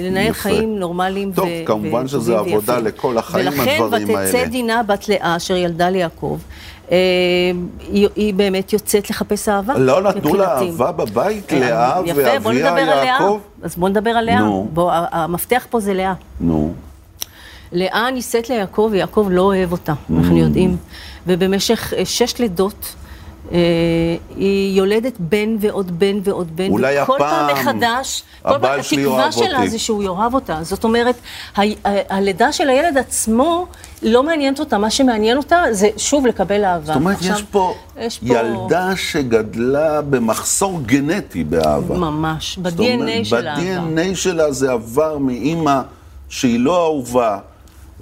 לנהל 0.04 0.28
יפה. 0.28 0.40
חיים 0.40 0.80
נורמליים 0.80 1.32
טוב, 1.32 1.46
ו- 1.46 1.66
כמובן 1.66 2.08
שזה 2.08 2.38
עבודה 2.38 2.80
לכל 2.80 3.18
החיים, 3.18 3.48
הדברים 3.48 3.70
האלה. 3.70 4.20
ולכן, 4.20 4.38
ותצא 4.38 4.46
דינה 4.46 4.84
בת 4.84 5.10
לאה, 5.10 5.36
אשר 5.36 5.56
ילדה 5.56 5.90
ליעקב. 5.90 6.38
אה, 6.38 6.77
היא, 6.90 8.08
היא 8.16 8.34
באמת 8.34 8.74
יוצאת 8.74 9.10
לחפש 9.10 9.50
אהבה. 9.50 9.78
לא 9.78 10.02
נתנו 10.02 10.36
לה 10.36 10.58
אהבה 10.58 10.92
בבית, 10.92 11.54
אה, 11.54 11.60
לאה 11.60 12.02
ואביה 12.02 13.06
יעקב? 13.06 13.40
אז 13.62 13.76
בואו 13.76 13.92
נדבר 13.92 14.10
על 14.10 14.26
לאה. 14.26 14.40
נו. 14.40 14.68
בוא, 14.74 14.92
המפתח 15.12 15.66
פה 15.70 15.80
זה 15.80 15.94
לאה. 15.94 16.14
נו. 16.40 16.74
לאה 17.72 18.12
נישאת 18.12 18.50
ליעקב, 18.50 18.90
ויעקב 18.92 19.28
לא 19.32 19.42
אוהב 19.42 19.72
אותה, 19.72 19.94
אנחנו 20.18 20.38
יודעים. 20.38 20.78
ובמשך 21.28 21.94
אה, 21.98 22.06
שש 22.06 22.40
לידות, 22.40 22.74
אה, 22.84 23.07
היא 24.38 24.78
יולדת 24.78 25.14
בן 25.20 25.56
ועוד 25.60 26.00
בן 26.00 26.20
ועוד 26.24 26.56
בן. 26.56 26.70
אולי 26.70 26.98
הפעם, 26.98 27.18
פעם 27.18 27.54
מחדש, 27.54 28.24
כל 28.42 28.50
פעם 28.62 28.80
התקווה 28.80 29.32
שלה 29.32 29.68
זה 29.68 29.80
שהוא 29.80 30.04
יאהב 30.04 30.34
אותה. 30.34 30.60
זאת 30.62 30.84
אומרת, 30.84 31.16
הלידה 32.10 32.52
של 32.52 32.70
הילד 32.70 32.98
עצמו 32.98 33.66
לא 34.04 34.24
מעניינת 34.24 34.60
אותה, 34.60 34.78
מה 34.78 34.90
שמעניין 34.90 35.38
אותה 35.38 35.64
זה 35.72 35.90
שוב 35.98 36.28
לקבל 36.28 36.66
אהבה. 36.66 36.86
זאת 36.86 36.96
אומרת, 36.96 37.18
עכשיו, 37.18 37.36
יש, 37.36 37.44
פה 37.52 37.74
יש 38.00 38.20
פה 38.20 38.26
ילדה 38.28 38.96
שגדלה 38.96 40.02
במחסור 40.02 40.82
גנטי 40.86 41.44
באהבה. 41.44 41.98
ממש, 41.98 42.58
ב-DNA 42.62 43.24
של 43.24 43.48
האהבה. 43.48 43.82
ב-DNA 43.82 44.16
שלה 44.16 44.52
זה 44.52 44.72
עבר 44.72 45.18
מאימא 45.18 45.82
שהיא 46.30 46.60
לא 46.60 46.86
אהובה. 46.86 47.38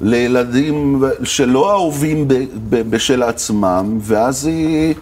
לילדים 0.02 1.04
שלא 1.24 1.72
אהובים 1.72 2.26
בשל 2.70 3.24
עצמם, 3.24 3.98
ואז 4.02 4.46
היא 4.46 4.96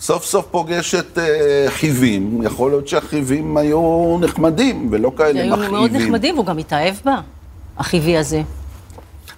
סוף 0.00 0.24
סוף 0.24 0.46
פוגשת 0.50 1.18
אה, 1.18 1.66
חיבים, 1.68 2.42
יכול 2.42 2.70
להיות 2.70 2.88
שהחיבים 2.88 3.56
היו 3.56 4.18
נחמדים 4.20 4.88
ולא 4.90 5.12
כאלה 5.16 5.32
מכאיבים. 5.32 5.62
היו 5.62 5.70
מאוד 5.70 5.90
נחמדים, 5.92 6.34
והוא 6.34 6.46
גם 6.46 6.58
התאהב 6.58 6.94
בה, 7.04 7.20
החיבי 7.78 8.16
הזה. 8.16 8.42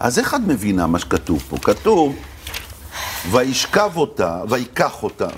אז 0.01 0.19
איך 0.19 0.35
את 0.35 0.41
מבינה 0.47 0.87
מה 0.87 0.99
שכתוב 0.99 1.43
פה? 1.49 1.57
כתוב, 1.59 2.17
וישכב 3.31 3.91
אותה, 3.97 4.41
ויקח 4.49 5.03
אותה, 5.03 5.29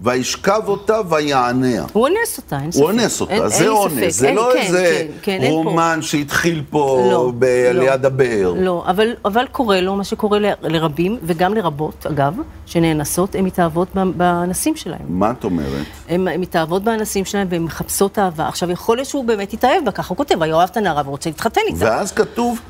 וישכב 0.00 0.60
אותה 0.66 1.00
ויעניה. 1.08 1.84
הוא 1.92 2.08
אונס 2.08 2.38
אותה, 2.38 2.58
אין 2.60 2.72
ספק. 2.72 2.80
הוא 2.82 2.90
אונס 2.90 3.20
אותה, 3.20 3.32
אין, 3.34 3.48
זה 3.48 3.64
אין 3.64 3.68
אונס, 3.68 3.92
ספק. 3.92 4.08
זה 4.08 4.28
אין, 4.28 4.36
לא 4.36 4.50
כן, 4.52 4.58
איזה 4.60 5.06
כן, 5.22 5.38
כן, 5.40 5.46
רומן 5.50 5.98
שהתחיל 6.02 6.62
פה 6.70 7.08
לא, 7.10 7.32
ב- 7.38 7.44
לא, 7.44 7.82
ליד 7.84 8.04
הבאר. 8.04 8.54
לא, 8.56 8.84
אבל, 8.86 9.14
אבל 9.24 9.46
קורה 9.52 9.80
לו 9.80 9.96
מה 9.96 10.04
שקורה 10.04 10.38
לרבים, 10.62 11.18
וגם 11.22 11.54
לרבות, 11.54 12.06
אגב, 12.06 12.34
שנאנסות, 12.66 13.34
הן 13.34 13.44
מתאהבות 13.44 13.88
באנסים 14.16 14.76
שלהם. 14.76 15.00
מה 15.08 15.30
את 15.30 15.44
אומרת? 15.44 15.86
הן 16.08 16.28
מתאהבות 16.40 16.84
באנסים 16.84 17.24
שלהם 17.24 17.46
והן 17.50 17.62
מחפשות 17.62 18.18
אהבה. 18.18 18.48
עכשיו, 18.48 18.70
יכול 18.70 18.96
להיות 18.96 19.08
שהוא 19.08 19.24
באמת 19.24 19.52
התאהב 19.52 19.84
בה, 19.84 19.90
ככה 19.90 20.08
הוא 20.08 20.16
כותב, 20.16 20.42
אוהב 20.42 20.68
את 20.72 20.76
הנערה 20.76 21.02
ורוצה 21.06 21.30
להתחתן 21.30 21.60
איתה. 21.66 21.84
ואז 21.84 22.12
כתוב, 22.12 22.60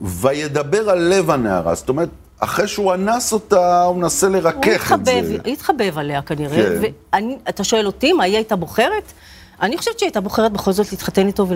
וידבר 0.00 0.90
על 0.90 0.98
לב 0.98 1.30
הנערה, 1.30 1.74
זאת 1.74 1.88
אומרת, 1.88 2.08
אחרי 2.40 2.68
שהוא 2.68 2.94
אנס 2.94 3.32
אותה, 3.32 3.82
הוא 3.82 3.96
מנסה 3.96 4.28
לרכך 4.28 4.92
את 4.92 5.04
זה. 5.04 5.20
הוא 5.44 5.52
התחבב 5.52 5.98
עליה 5.98 6.22
כנראה. 6.22 6.80
כן. 7.12 7.24
ואתה 7.46 7.64
שואל 7.64 7.86
אותי, 7.86 8.12
מה 8.12 8.24
היא 8.24 8.34
הייתה 8.34 8.56
בוחרת? 8.56 9.12
אני 9.62 9.78
חושבת 9.78 9.98
שהיא 9.98 10.06
הייתה 10.06 10.20
בוחרת 10.20 10.52
בכל 10.52 10.72
זאת 10.72 10.92
להתחתן 10.92 11.26
איתו 11.26 11.46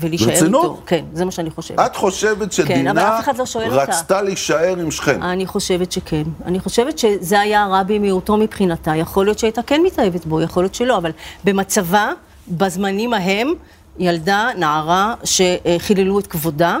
ולהישאר 0.00 0.28
איתו. 0.28 0.40
ברצינות? 0.40 0.82
כן, 0.86 1.04
זה 1.12 1.24
מה 1.24 1.30
שאני 1.30 1.50
חושבת. 1.50 1.80
את 1.80 1.96
חושבת 1.96 2.38
כן, 2.40 2.50
שדינה 2.50 3.22
כן, 3.22 3.36
לא 3.36 3.80
רצתה 3.80 4.22
להישאר 4.22 4.76
עם 4.78 4.90
שכם? 4.90 5.22
אני 5.22 5.46
חושבת 5.46 5.92
שכן. 5.92 6.22
אני 6.44 6.60
חושבת 6.60 6.98
שזה 6.98 7.40
היה 7.40 7.62
הרע 7.62 7.82
במיעוטו 7.82 8.36
מבחינתה. 8.36 8.96
יכול 8.96 9.26
להיות 9.26 9.38
שהייתה 9.38 9.62
כן 9.62 9.80
מתאהבת 9.84 10.26
בו, 10.26 10.40
יכול 10.40 10.62
להיות 10.62 10.74
שלא, 10.74 10.96
אבל 10.96 11.10
במצבה, 11.44 12.12
בזמנים 12.48 13.14
ההם, 13.14 13.52
ילדה, 13.98 14.48
נערה, 14.58 15.14
שחיללו 15.24 16.18
את 16.18 16.26
כבודה. 16.26 16.78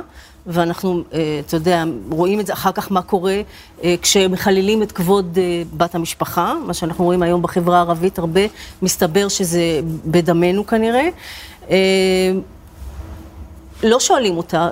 ואנחנו, 0.48 1.02
אה, 1.12 1.40
אתה 1.46 1.56
יודע, 1.56 1.84
רואים 2.10 2.40
את 2.40 2.46
זה 2.46 2.52
אחר 2.52 2.72
כך 2.72 2.92
מה 2.92 3.02
קורה 3.02 3.40
אה, 3.84 3.94
כשמחללים 4.02 4.82
את 4.82 4.92
כבוד 4.92 5.38
אה, 5.38 5.62
בת 5.76 5.94
המשפחה, 5.94 6.54
מה 6.66 6.74
שאנחנו 6.74 7.04
רואים 7.04 7.22
היום 7.22 7.42
בחברה 7.42 7.76
הערבית 7.76 8.18
הרבה, 8.18 8.40
מסתבר 8.82 9.28
שזה 9.28 9.80
בדמנו 10.06 10.66
כנראה. 10.66 11.08
לא 13.82 14.00
שואלים 14.00 14.36
אותה, 14.36 14.68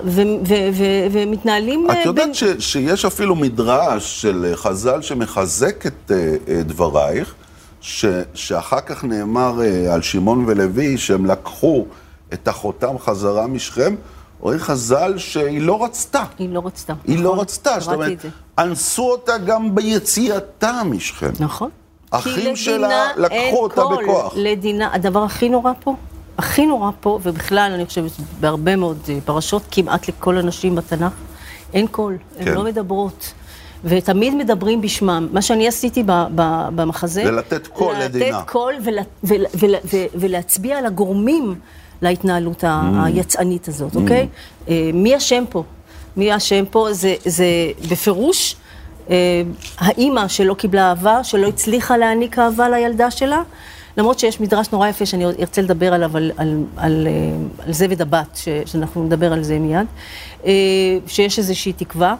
ומתנהלים... 1.12 1.86
את 1.90 1.96
יודעת 2.04 2.24
בין... 2.24 2.34
ש, 2.34 2.44
שיש 2.58 3.04
אפילו 3.04 3.34
מדרש 3.34 4.22
של 4.22 4.52
חז"ל 4.54 5.02
שמחזק 5.02 5.86
את 5.86 6.12
דברייך, 6.66 7.34
ש, 7.80 8.04
שאחר 8.34 8.80
כך 8.80 9.04
נאמר 9.04 9.60
על 9.92 10.02
שמעון 10.02 10.44
ולוי 10.46 10.98
שהם 10.98 11.26
לקחו 11.26 11.86
את 12.32 12.48
אחותם 12.48 12.98
חזרה 12.98 13.46
משכם, 13.46 13.94
רואה 14.40 14.58
חז"ל 14.58 15.18
שהיא 15.18 15.60
לא 15.60 15.84
רצתה. 15.84 16.24
היא 16.38 16.48
לא 16.48 16.62
רצתה. 16.66 16.94
היא 17.06 17.18
לא 17.18 17.24
נכון, 17.24 17.38
רצתה, 17.38 17.76
זאת 17.80 17.94
אומרת, 17.94 18.24
אנסו 18.58 19.10
אותה 19.10 19.38
גם 19.38 19.74
ביציאתה 19.74 20.82
משכם. 20.84 21.30
נכון. 21.40 21.70
אחים 22.10 22.56
שלה 22.56 23.06
לקחו 23.16 23.56
אותה 23.56 23.82
קול. 23.82 24.04
בכוח. 24.04 24.32
לדינה, 24.36 24.94
הדבר 24.94 25.24
הכי 25.24 25.48
נורא 25.48 25.72
פה, 25.80 25.94
הכי 26.38 26.66
נורא 26.66 26.90
פה, 27.00 27.18
ובכלל, 27.22 27.72
אני 27.74 27.86
חושבת, 27.86 28.10
בהרבה 28.40 28.76
מאוד 28.76 28.98
אה, 29.08 29.18
פרשות, 29.24 29.62
כמעט 29.70 30.08
לכל 30.08 30.38
הנשים 30.38 30.74
בתנ"ך, 30.74 31.12
אין 31.74 31.86
קול, 31.86 32.16
הן 32.38 32.44
כן. 32.44 32.54
לא 32.54 32.64
מדברות. 32.64 33.32
ותמיד 33.84 34.34
מדברים 34.34 34.80
בשמם. 34.80 35.28
מה 35.32 35.42
שאני 35.42 35.68
עשיתי 35.68 36.02
במחזה... 36.74 37.24
זה 37.24 37.30
לתת 37.30 37.66
קול 37.66 37.94
לדינה. 37.98 38.38
לתת 38.38 38.50
קול 38.50 38.74
ולהצביע 40.14 40.78
על 40.78 40.86
הגורמים 40.86 41.54
להתנהלות 42.02 42.64
mm. 42.64 42.66
היצאנית 43.04 43.68
הזאת, 43.68 43.92
mm. 43.94 43.96
אוקיי? 43.96 44.28
אה, 44.68 44.90
מי 44.94 45.16
אשם 45.16 45.44
פה? 45.50 45.62
מי 46.16 46.36
אשם 46.36 46.64
פה? 46.70 46.92
זה, 46.92 47.14
זה 47.24 47.46
בפירוש 47.90 48.56
אה, 49.10 49.42
האימא 49.78 50.28
שלא 50.28 50.54
קיבלה 50.54 50.88
אהבה, 50.88 51.24
שלא 51.24 51.48
הצליחה 51.48 51.96
להעניק 51.96 52.38
אהבה 52.38 52.68
לילדה 52.68 53.10
שלה. 53.10 53.42
למרות 53.96 54.18
שיש 54.18 54.40
מדרש 54.40 54.72
נורא 54.72 54.88
יפה 54.88 55.06
שאני 55.06 55.24
ארצה 55.24 55.62
לדבר 55.62 55.94
עליו, 55.94 56.16
על, 56.16 56.32
על, 56.36 56.64
על, 56.76 57.06
אה, 57.06 57.64
על 57.66 57.72
זבד 57.72 58.02
הבת, 58.02 58.36
ש, 58.36 58.48
שאנחנו 58.66 59.04
נדבר 59.04 59.32
על 59.32 59.42
זה 59.42 59.58
מיד, 59.58 59.86
שיש 61.06 61.38
איזושהי 61.38 61.72
תקווה. 61.72 62.14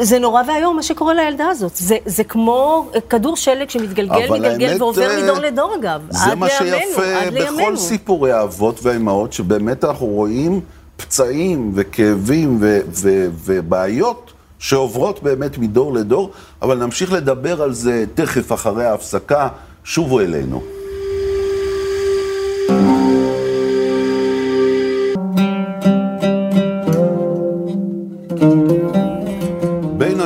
זה 0.00 0.18
נורא 0.18 0.42
ואיום 0.48 0.76
מה 0.76 0.82
שקורה 0.82 1.14
לילדה 1.14 1.46
הזאת. 1.46 1.76
זה, 1.76 1.96
זה 2.06 2.24
כמו 2.24 2.88
כדור 3.08 3.36
שלג 3.36 3.70
שמתגלגל, 3.70 4.30
מתגלגל 4.30 4.68
האמת, 4.68 4.80
ועובר 4.80 5.10
אה, 5.10 5.22
מדור 5.22 5.38
לדור 5.38 5.74
אגב. 5.80 6.00
זה 6.10 6.34
מה 6.34 6.48
שיפה 6.48 7.30
בכל 7.34 7.76
סיפורי 7.76 8.32
האבות 8.32 8.80
והאימהות, 8.82 9.32
שבאמת 9.32 9.84
אנחנו 9.84 10.06
רואים 10.06 10.60
פצעים 10.96 11.72
וכאבים 11.74 12.58
ו- 12.60 12.80
ו- 12.94 13.28
ובעיות 13.44 14.32
שעוברות 14.58 15.22
באמת 15.22 15.58
מדור 15.58 15.92
לדור, 15.92 16.30
אבל 16.62 16.78
נמשיך 16.78 17.12
לדבר 17.12 17.62
על 17.62 17.72
זה 17.72 18.04
תכף 18.14 18.52
אחרי 18.52 18.84
ההפסקה. 18.84 19.48
שובו 19.84 20.20
אלינו. 20.20 20.62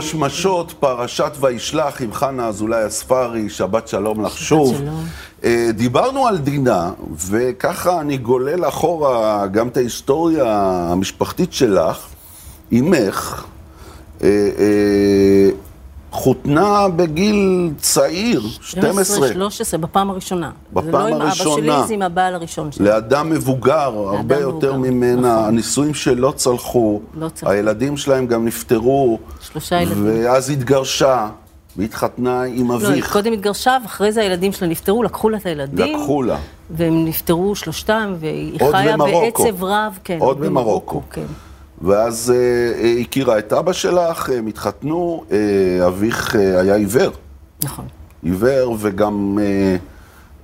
בין 0.06 0.22
השמשות, 0.22 0.74
פרשת 0.80 1.32
וישלח 1.40 2.02
עם 2.02 2.12
חנה 2.12 2.48
אזולאי 2.48 2.82
הספרי, 2.82 3.50
שבת 3.50 3.88
שלום 3.88 4.24
לך 4.24 4.38
שוב. 4.38 4.82
אה, 5.44 5.70
דיברנו 5.74 6.26
על 6.26 6.38
דינה, 6.38 6.90
וככה 7.28 8.00
אני 8.00 8.16
גולל 8.16 8.68
אחורה 8.68 9.46
גם 9.46 9.68
את 9.68 9.76
ההיסטוריה 9.76 10.44
המשפחתית 10.92 11.52
שלך. 11.52 11.98
אמך 12.72 13.44
אה, 14.22 14.28
אה, 14.58 15.50
חותנה 16.16 16.88
בגיל 16.96 17.70
צעיר, 17.80 18.42
12, 18.60 19.28
13, 19.28 19.80
בפעם 19.80 20.10
הראשונה. 20.10 20.50
זה 20.74 20.80
בפעם 20.80 20.92
לא 20.92 21.06
עם 21.06 21.14
אבא 21.14 21.24
הראשונה. 21.24 21.76
שלי, 21.76 21.86
זה 21.88 21.94
עם 21.94 22.02
הבעל 22.02 22.34
הראשון 22.34 22.72
שלי. 22.72 22.84
לאדם 22.84 23.30
מבוגר, 23.30 23.92
הרבה 23.96 24.38
יותר 24.38 24.72
מבוגר, 24.72 24.90
ממנה, 24.90 25.34
נכון. 25.34 25.48
הנישואים 25.48 25.94
שלא 25.94 26.32
צלחו, 26.36 27.00
לא 27.14 27.28
צלחו. 27.28 27.52
הילדים 27.52 27.96
שלהם 27.96 28.26
גם 28.26 28.44
נפטרו, 28.44 29.18
שלושה 29.40 29.82
ילדים. 29.82 30.04
ואז 30.06 30.50
התגרשה, 30.50 31.28
והתחתנה 31.76 32.42
עם 32.42 32.70
לא, 32.70 32.76
היא 32.78 32.86
אביך, 32.86 33.12
קודם 33.12 33.32
התגרשה, 33.32 33.76
ואחרי 33.82 34.12
זה 34.12 34.20
הילדים 34.20 34.52
שלה 34.52 34.68
נפטרו, 34.68 35.02
לקחו 35.02 35.28
לה 35.28 35.36
את 35.38 35.46
הילדים. 35.46 35.98
לקחו 36.00 36.22
לה. 36.22 36.36
והם 36.70 37.04
נפטרו 37.04 37.54
שלושתם, 37.54 38.14
והיא 38.18 38.58
חיה 38.70 38.96
במרוקו. 38.96 39.44
בעצב 39.44 39.64
רב, 39.64 39.98
כן. 40.04 40.18
עוד 40.20 40.40
במרוקו. 40.40 41.02
כן. 41.10 41.24
ואז 41.82 42.32
אה, 42.36 42.36
אה, 42.84 42.96
הכירה 43.00 43.38
את 43.38 43.52
אבא 43.52 43.72
שלך, 43.72 44.30
הם 44.30 44.46
התחתנו, 44.46 45.24
אה, 45.32 45.86
אביך 45.86 46.36
אה, 46.36 46.60
היה 46.60 46.74
עיוור, 46.74 47.10
נכון. 47.64 47.84
עיוור 48.22 48.76
וגם 48.80 49.38
אה, 49.42 49.76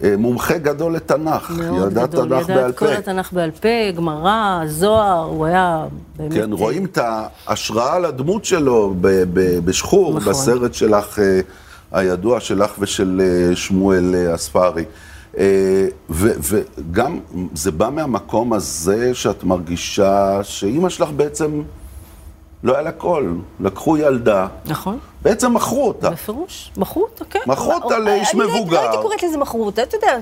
אה, 0.02 0.14
מומחה 0.16 0.58
גדול 0.58 0.94
לתנ"ך, 0.94 1.50
מאוד 1.50 1.92
ידע 1.92 2.06
גדול, 2.06 2.28
תנ"ך 2.28 2.44
ידע 2.48 2.54
בעל 2.56 2.70
את 2.70 2.78
כל 2.78 2.86
פה. 2.86 2.92
התנ"ך 2.92 3.32
בעל 3.32 3.50
פה, 3.50 3.68
גמרא, 3.96 4.60
זוהר, 4.66 5.24
הוא 5.24 5.46
היה 5.46 5.84
באמת... 6.16 6.32
כן, 6.32 6.52
רואים 6.52 6.84
את 6.84 6.98
ההשראה 7.46 7.98
לדמות 7.98 8.44
שלו 8.44 8.94
ב- 9.00 9.06
ב- 9.32 9.58
בשחור, 9.64 10.14
נכון. 10.16 10.32
בסרט 10.32 10.74
שלך, 10.74 11.18
אה, 11.18 11.40
הידוע 11.92 12.40
שלך 12.40 12.70
ושל 12.78 13.20
אה, 13.24 13.56
שמואל 13.56 14.14
אה, 14.14 14.34
אספרי. 14.34 14.84
אה, 15.38 15.86
וגם 16.10 17.18
זה 17.54 17.70
בא 17.70 17.90
מהמקום 17.90 18.52
הזה 18.52 19.14
שאת 19.14 19.44
מרגישה 19.44 20.40
שאימא 20.42 20.88
שלך 20.88 21.10
בעצם 21.16 21.62
לא 22.62 22.72
היה 22.72 22.82
לה 22.82 22.92
קול. 22.92 23.38
לקחו 23.60 23.96
ילדה, 23.96 24.46
נכון, 24.66 24.98
בעצם 25.22 25.54
מכרו 25.54 25.88
אותה. 25.88 26.10
בפירוש. 26.10 26.70
מכרו 26.76 27.02
אותה, 27.02 27.24
כן. 27.24 27.38
מכרו 27.46 27.72
אותה 27.72 27.96
אני 27.96 28.04
לאיש 28.04 28.34
לא 28.34 28.42
הייתי- 28.42 28.56
מבוגר. 28.60 28.76
לא 28.76 28.80
הייתי 28.80 28.96
קוראת 29.02 29.22
לזה 29.22 29.36
מכרו 29.38 29.66
אותה, 29.66 29.82
אתה 29.82 29.96
יודע, 29.96 30.16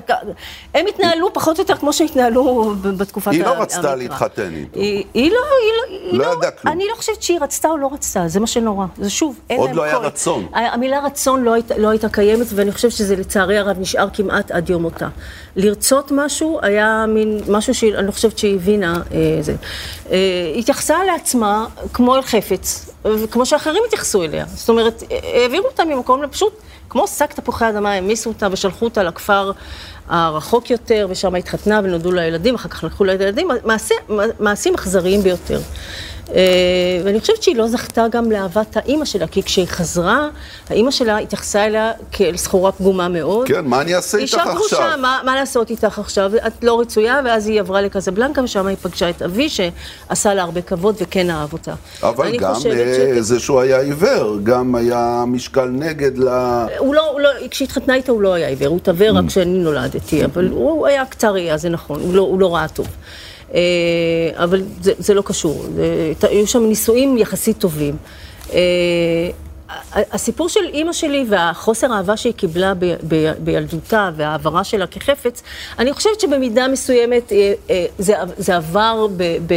הם 0.73 0.85
התנהלו 0.87 1.33
פחות 1.33 1.57
או 1.57 1.63
יותר 1.63 1.75
כמו 1.75 1.93
שהתנהלו 1.93 2.73
בתקופת 2.81 3.31
היא 3.31 3.43
לא 3.43 3.49
רצתה 3.49 3.77
המקרא. 3.79 3.95
להתחתן 3.95 4.53
איתו. 4.55 4.79
היא 4.79 5.03
היא 5.13 5.31
לא, 5.31 5.37
היא 5.37 5.71
לא, 5.77 6.11
היא 6.11 6.19
לא 6.19 6.33
ידעה 6.37 6.51
כלום. 6.51 6.73
אני 6.73 6.87
לא 6.91 6.95
חושבת 6.95 7.23
שהיא 7.23 7.39
רצתה 7.41 7.67
או 7.67 7.77
לא 7.77 7.89
רצתה, 7.93 8.27
זה 8.27 8.39
מה 8.39 8.47
שנורא. 8.47 8.85
זה 8.97 9.09
שוב, 9.09 9.39
אין 9.49 9.59
עוד 9.59 9.67
להם 9.69 9.77
לא 9.77 9.83
היה. 9.83 9.97
רצון. 9.97 10.47
המילה 10.53 10.99
רצון 10.99 11.43
לא 11.43 11.53
הייתה, 11.53 11.77
לא 11.77 11.89
קיימת, 12.11 12.47
ואני 12.55 12.71
חושבת 12.71 12.91
שזה 12.91 13.15
לצערי 13.15 13.57
הרב 13.57 13.79
נשאר 13.79 14.07
כמעט 14.13 14.51
עד 14.51 14.69
יום 14.69 14.81
מותה. 14.81 15.07
לרצות 15.55 16.11
משהו 16.15 16.59
היה 16.61 17.05
מין 17.07 17.39
משהו 17.49 17.73
שאני 17.73 18.07
לא 18.07 18.11
חושבת 18.11 18.37
שהיא 18.37 18.55
הבינה. 18.55 19.01
אה, 19.11 19.37
זה. 19.41 19.55
אה, 20.11 20.17
היא 20.53 20.59
התייחסה 20.59 20.97
לעצמה 21.03 21.65
כמו 21.93 22.15
אל 22.15 22.21
חפץ, 22.21 22.90
וכמו 23.05 23.45
שאחרים 23.45 23.83
התייחסו 23.87 24.23
אליה. 24.23 24.45
זאת 24.55 24.69
אומרת, 24.69 25.03
העבירו 25.33 25.67
אותה 25.67 25.85
ממקום 25.85 26.23
לפשוט, 26.23 26.53
כמו 26.89 27.07
שק 27.07 27.33
תפוחי 27.33 27.69
אדמה, 27.69 27.91
העמיסו 27.91 28.29
אותה 28.29 28.47
ושלחו 28.51 28.85
אותה 28.85 29.03
לכפר 29.03 29.51
הרחוק 30.09 30.69
יותר, 30.69 31.07
ושם 31.09 31.35
התחתנה 31.35 31.79
ונולדו 31.83 32.11
לה 32.11 32.25
ילדים, 32.25 32.55
אחר 32.55 32.69
כך 32.69 32.83
לקחו 32.83 33.03
לה 33.03 33.13
את 33.13 33.19
הילדים, 33.19 33.47
מעשים 34.39 34.75
אכזריים 34.75 35.21
ביותר. 35.21 35.59
אה, 36.35 36.41
ואני 37.03 37.19
חושבת 37.19 37.43
שהיא 37.43 37.55
לא 37.55 37.67
זכתה 37.67 38.05
גם 38.11 38.31
לאהבת 38.31 38.77
האימא 38.77 39.05
שלה, 39.05 39.27
כי 39.27 39.43
כשהיא 39.43 39.65
חזרה, 39.67 40.29
האימא 40.69 40.91
שלה 40.91 41.17
התייחסה 41.17 41.65
אליה 41.65 41.91
כאל 42.11 42.37
סחורה 42.37 42.71
פגומה 42.71 43.07
מאוד. 43.07 43.47
כן, 43.47 43.65
מה 43.65 43.81
אני 43.81 43.95
אעשה 43.95 44.17
איתך 44.17 44.33
אישה 44.33 44.43
עכשיו? 44.43 44.55
גרושה, 44.55 44.95
מה, 44.97 45.19
מה 45.25 45.35
לעשות 45.35 45.69
איתך 45.69 45.99
עכשיו? 45.99 46.31
את 46.47 46.63
לא 46.63 46.79
רצויה, 46.79 47.21
ואז 47.25 47.47
היא 47.47 47.59
עברה 47.59 47.81
לקזבלנקה, 47.81 48.43
ושם 48.43 48.67
היא 48.67 48.77
פגשה 48.81 49.09
את 49.09 49.21
אבי, 49.21 49.49
שעשה 49.49 50.33
לה 50.33 50.41
הרבה 50.41 50.61
כבוד 50.61 50.95
וכן 50.99 51.29
אהב 51.29 51.53
אותה. 51.53 51.73
אבל 52.03 52.37
גם 52.37 52.53
חושבת 52.53 52.73
אה, 52.73 53.21
זה 53.21 53.39
שהוא 53.39 53.59
היה 53.59 53.79
עיוור, 53.79 54.37
גם 54.43 54.75
היה 54.75 55.23
משקל 55.27 55.65
נגד 55.65 56.17
ל... 56.17 56.27
הוא 56.77 56.95
לא, 56.95 57.11
הוא 57.11 57.19
לא, 57.19 57.29
כשהתחתנה 57.51 57.95
איתו 57.95 58.11
הוא 58.11 58.21
לא 58.21 58.33
היה 58.33 58.47
עיוור, 58.47 58.67
הוא 58.67 58.77
התעוור 58.77 59.11
Mm. 59.11 59.13
רק 59.13 59.25
כשאני 59.27 59.59
נולדתי, 59.59 60.25
אבל 60.25 60.47
הוא 60.47 60.87
היה 60.87 61.05
קצר 61.05 61.33
ראייה, 61.33 61.57
זה 61.57 61.69
נכון, 61.69 62.01
הוא 62.01 62.13
לא, 62.13 62.21
הוא 62.21 62.39
לא 62.39 62.55
ראה 62.55 62.67
טוב. 62.67 62.87
אה, 63.53 63.59
אבל 64.43 64.63
זה, 64.81 64.93
זה 64.97 65.13
לא 65.13 65.21
קשור, 65.21 65.65
היו 66.21 66.47
שם 66.47 66.63
נישואים 66.63 67.17
יחסית 67.17 67.57
טובים. 67.57 67.95
אה, 68.53 68.59
הסיפור 69.93 70.49
של 70.49 70.59
אימא 70.73 70.93
שלי 70.93 71.25
והחוסר 71.29 71.93
האהבה 71.93 72.17
שהיא 72.17 72.33
קיבלה 72.33 72.73
ב, 72.73 72.95
ב, 73.07 73.31
בילדותה 73.39 74.09
וההעברה 74.15 74.63
שלה 74.63 74.87
כחפץ, 74.87 75.43
אני 75.79 75.93
חושבת 75.93 76.19
שבמידה 76.19 76.67
מסוימת 76.67 77.31
אה, 77.31 77.85
זה, 77.97 78.13
זה 78.37 78.55
עבר, 78.55 79.07
ב, 79.17 79.23
ב, 79.47 79.53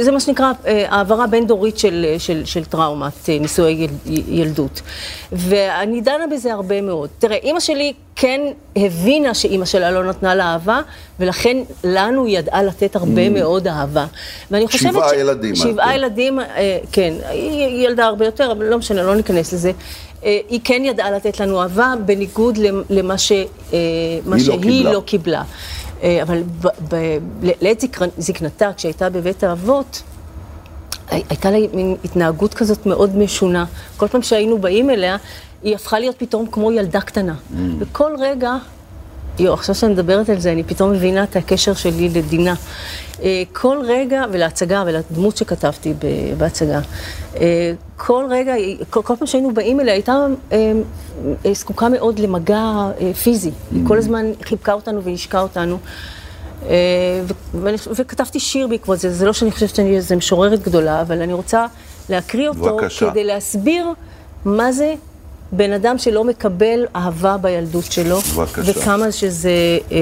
זה 0.00 0.12
מה 0.12 0.20
שנקרא 0.20 0.52
העברה 0.64 1.26
בין-דורית 1.26 1.78
של, 1.78 2.14
של, 2.18 2.44
של 2.44 2.64
טראומת 2.64 3.28
נישואי 3.28 3.72
יל, 3.72 3.90
ילדות. 4.28 4.82
ואני 5.32 6.00
דנה 6.00 6.26
בזה 6.32 6.52
הרבה 6.52 6.80
מאוד. 6.80 7.08
תראה, 7.18 7.36
אימא 7.36 7.60
שלי 7.60 7.92
כן 8.24 8.40
הבינה 8.76 9.34
שאימא 9.34 9.64
שלה 9.64 9.90
לא 9.90 10.04
נתנה 10.04 10.34
לה 10.34 10.44
אהבה, 10.52 10.80
ולכן 11.20 11.56
לנו 11.84 12.24
היא 12.26 12.38
ידעה 12.38 12.62
לתת 12.62 12.96
הרבה 12.96 13.28
מאוד 13.30 13.68
אהבה. 13.68 14.06
ואני 14.50 14.66
חושבת 14.66 14.82
Mm. 14.90 14.94
שבעה 14.94 15.16
ילדים, 15.16 15.54
שבעה 15.54 15.90
אה, 15.90 15.94
ילדים, 15.96 16.40
אה, 16.40 16.78
כן, 16.92 17.14
היא 17.30 17.86
ילדה 17.86 18.04
הרבה 18.04 18.24
יותר, 18.24 18.52
אבל 18.52 18.64
לא 18.64 18.78
משנה, 18.78 19.02
לא 19.02 19.14
ניכנס 19.16 19.52
לזה. 19.52 19.72
אה, 20.24 20.38
היא 20.48 20.60
כן 20.64 20.82
ידעה 20.84 21.10
לתת 21.10 21.40
לנו 21.40 21.62
אהבה, 21.62 21.94
בניגוד 22.06 22.56
למ- 22.56 22.82
למה 22.90 23.18
ש- 23.18 23.32
אה, 23.32 23.78
מה 24.26 24.36
לא 24.36 24.42
שהיא 24.42 24.60
קיבלה. 24.62 24.92
לא 24.92 25.02
קיבלה. 25.06 25.42
אה, 26.02 26.18
אבל 26.22 26.42
ב- 26.60 26.68
ב- 26.94 27.18
לעת 27.60 27.80
זקר- 27.80 28.08
זקנתה, 28.18 28.70
כשהייתה 28.76 29.10
בבית 29.10 29.44
האבות, 29.44 30.02
הי- 31.10 31.22
הייתה 31.30 31.50
לה 31.50 31.58
מין 31.74 31.96
התנהגות 32.04 32.54
כזאת 32.54 32.86
מאוד 32.86 33.16
משונה. 33.18 33.64
כל 33.96 34.08
פעם 34.08 34.22
שהיינו 34.22 34.58
באים 34.58 34.90
אליה, 34.90 35.16
היא 35.64 35.74
הפכה 35.74 35.98
להיות 35.98 36.16
פתאום 36.18 36.46
כמו 36.46 36.72
ילדה 36.72 37.00
קטנה. 37.00 37.34
וכל 37.78 38.12
רגע, 38.18 38.56
יו, 39.38 39.52
עכשיו 39.52 39.74
שאני 39.74 39.92
מדברת 39.92 40.28
על 40.28 40.40
זה, 40.40 40.52
אני 40.52 40.62
פתאום 40.64 40.92
מבינה 40.92 41.22
את 41.24 41.36
הקשר 41.36 41.74
שלי 41.74 42.08
לדינה. 42.08 42.54
אה, 43.22 43.42
כל 43.52 43.78
רגע, 43.84 44.24
ולהצגה, 44.32 44.82
ולדמות 44.86 45.36
שכתבתי 45.36 45.94
בהצגה, 46.38 46.80
אה, 47.36 47.72
כל 47.96 48.24
רגע, 48.30 48.54
כל, 48.90 49.02
כל 49.02 49.16
פעם 49.16 49.26
שהיינו 49.26 49.54
באים 49.54 49.80
אליה, 49.80 49.94
הייתה 49.94 50.26
אה, 50.52 50.72
זקוקה 51.52 51.88
מאוד 51.88 52.18
למגע 52.18 52.90
פיזי. 53.22 53.50
היא 53.72 53.82
כל 53.86 53.98
הזמן 53.98 54.26
חיבקה 54.42 54.72
אותנו 54.72 55.02
והשקה 55.02 55.40
אותנו. 55.40 55.78
ו- 56.62 56.68
ואני- 57.62 57.76
וכתבתי 57.96 58.40
שיר 58.40 58.66
בעקבות 58.66 58.98
זה, 58.98 59.12
זה 59.12 59.26
לא 59.26 59.32
שאני 59.32 59.50
חושבת 59.50 59.74
שאני 59.74 59.96
איזה 59.96 60.16
משוררת 60.16 60.62
גדולה, 60.62 61.00
אבל 61.00 61.22
אני 61.22 61.32
רוצה 61.32 61.66
להקריא 62.08 62.48
אותו 62.48 62.76
בבקשה. 62.76 63.10
כדי 63.10 63.24
להסביר 63.24 63.86
מה 64.44 64.72
זה 64.72 64.94
בן 65.56 65.72
אדם 65.72 65.98
שלא 65.98 66.24
מקבל 66.24 66.86
אהבה 66.96 67.36
בילדות 67.36 67.84
שלו, 67.84 68.20
בבקשה. 68.20 68.70
וכמה 68.80 69.12
שזה 69.12 69.78
אה, 69.92 69.98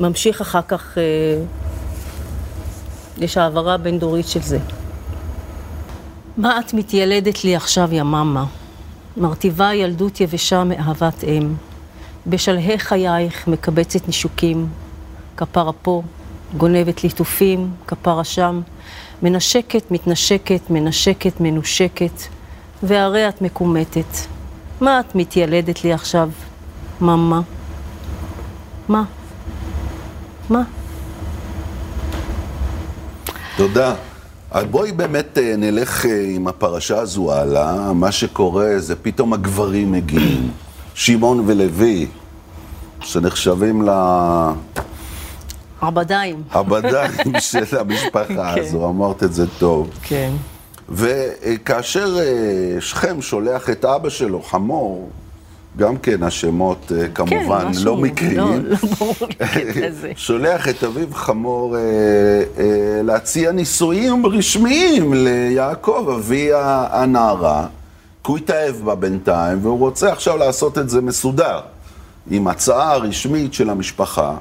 ממשיך 0.00 0.40
אחר 0.40 0.60
כך, 0.68 0.98
אה, 0.98 1.02
יש 3.18 3.36
העברה 3.36 3.76
בין-דורית 3.76 4.28
של 4.28 4.42
זה. 4.42 4.58
מה 6.36 6.60
את 6.60 6.74
מתיילדת 6.74 7.44
לי 7.44 7.56
עכשיו, 7.56 7.88
יממה? 7.92 8.44
מרטיבה 9.16 9.74
ילדות 9.74 10.20
יבשה 10.20 10.64
מאהבת 10.64 11.24
אם. 11.24 11.54
בשלהי 12.26 12.78
חייך 12.78 13.48
מקבצת 13.48 14.06
נישוקים, 14.06 14.66
כפרה 15.36 15.72
פה, 15.72 16.02
גונבת 16.56 17.04
ליטופים, 17.04 17.70
כפרה 17.86 18.24
שם, 18.24 18.60
מנשקת, 19.22 19.90
מתנשקת, 19.90 20.70
מנשקת, 20.70 21.40
מנושקת, 21.40 22.22
והרי 22.82 23.28
את 23.28 23.42
מקומטת. 23.42 24.16
מה 24.80 25.00
את 25.00 25.14
מתיילדת 25.14 25.84
לי 25.84 25.92
עכשיו, 25.92 26.30
ממה? 27.00 27.40
מה? 28.88 29.04
מה? 30.50 30.62
תודה. 33.56 33.94
אז 34.50 34.64
בואי 34.64 34.92
באמת 34.92 35.38
אה, 35.38 35.54
נלך 35.58 36.06
אה, 36.06 36.26
עם 36.34 36.48
הפרשה 36.48 36.98
הזו 36.98 37.32
הלאה. 37.32 37.92
מה 37.92 38.12
שקורה 38.12 38.78
זה 38.78 38.96
פתאום 38.96 39.32
הגברים 39.32 39.92
מגיעים. 39.92 40.50
שמעון 40.94 41.44
ולוי, 41.46 42.06
שנחשבים 43.00 43.88
עבדיים. 45.80 46.42
לעבדיים 46.54 47.32
של 47.40 47.78
המשפחה 47.78 48.54
כן. 48.54 48.60
הזו, 48.60 48.88
אמרת 48.88 49.22
את 49.22 49.32
זה 49.32 49.46
טוב. 49.58 49.90
כן. 50.02 50.32
וכאשר 50.88 52.16
אה, 52.18 52.80
שכם 52.80 53.22
שולח 53.22 53.70
את 53.70 53.84
אבא 53.84 54.08
שלו, 54.08 54.42
חמור, 54.42 55.10
גם 55.76 55.96
כן 55.96 56.22
השמות 56.22 56.92
אה, 56.96 57.08
כמובן 57.08 57.60
כן, 57.60 57.68
משהו, 57.68 57.84
לא 57.84 57.96
מקריים, 57.96 58.38
לא, 58.38 58.70
לא 58.70 58.76
ברור 58.98 59.14
הזה. 59.88 60.12
שולח 60.16 60.68
את 60.68 60.84
אביו 60.84 61.06
חמור 61.12 61.76
אה, 61.76 61.80
אה, 62.58 63.02
להציע 63.02 63.52
נישואים 63.52 64.26
רשמיים 64.26 65.14
ליעקב, 65.14 66.14
אבי 66.16 66.50
הנערה, 66.90 67.66
כי 68.24 68.32
הוא 68.32 68.38
התאהב 68.38 68.76
בה 68.76 68.94
בינתיים, 68.94 69.58
והוא 69.62 69.78
רוצה 69.78 70.12
עכשיו 70.12 70.36
לעשות 70.36 70.78
את 70.78 70.88
זה 70.88 71.00
מסודר, 71.00 71.60
עם 72.30 72.48
הצעה 72.48 72.96
רשמית 72.96 73.54
של 73.54 73.70
המשפחה. 73.70 74.36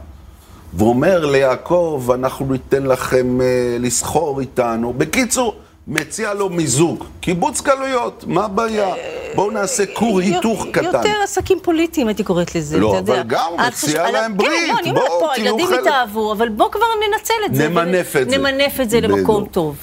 והוא 0.74 0.90
אומר 0.90 1.26
ליעקב, 1.26 2.10
אנחנו 2.14 2.46
ניתן 2.52 2.84
לכם 2.84 3.42
אה, 3.42 3.78
לסחור 3.80 4.40
איתנו. 4.40 4.94
בקיצור, 4.98 5.56
מציע 5.92 6.34
לו 6.34 6.50
מיזוג, 6.50 7.04
קיבוץ 7.22 7.62
גלויות, 7.62 8.24
מה 8.28 8.46
הבעיה? 8.46 8.94
בואו 9.36 9.52
נעשה 9.52 9.84
כור 9.94 10.20
היתוך 10.20 10.66
קטן. 10.72 10.84
יותר 10.86 11.14
עסקים 11.24 11.60
פוליטיים, 11.64 12.08
הייתי 12.08 12.24
קוראת 12.24 12.56
לזה, 12.56 12.80
לא, 12.80 12.90
אתה 12.90 12.98
יודע. 12.98 13.14
אבל 13.14 13.24
גם, 13.28 13.52
מציע 13.68 14.12
להם 14.12 14.32
כן, 14.32 14.38
ברית, 14.38 14.86
לא, 14.86 14.94
בואו, 14.94 15.20
תהיו 15.20 15.46
הילדים 15.46 15.68
חלק. 15.68 15.80
התאהבו, 15.80 16.32
אבל 16.32 16.50
בואו 16.50 16.72
כבר 16.72 16.86
ננצל 17.08 17.34
את 17.46 17.56
זה. 17.56 17.70
נמנף 17.70 18.16
את 18.16 18.30
זה. 18.30 18.38
נמנף 18.38 18.80
את 18.82 18.90
זה 18.90 19.02
למקום. 19.02 19.46
טוב. 19.46 19.76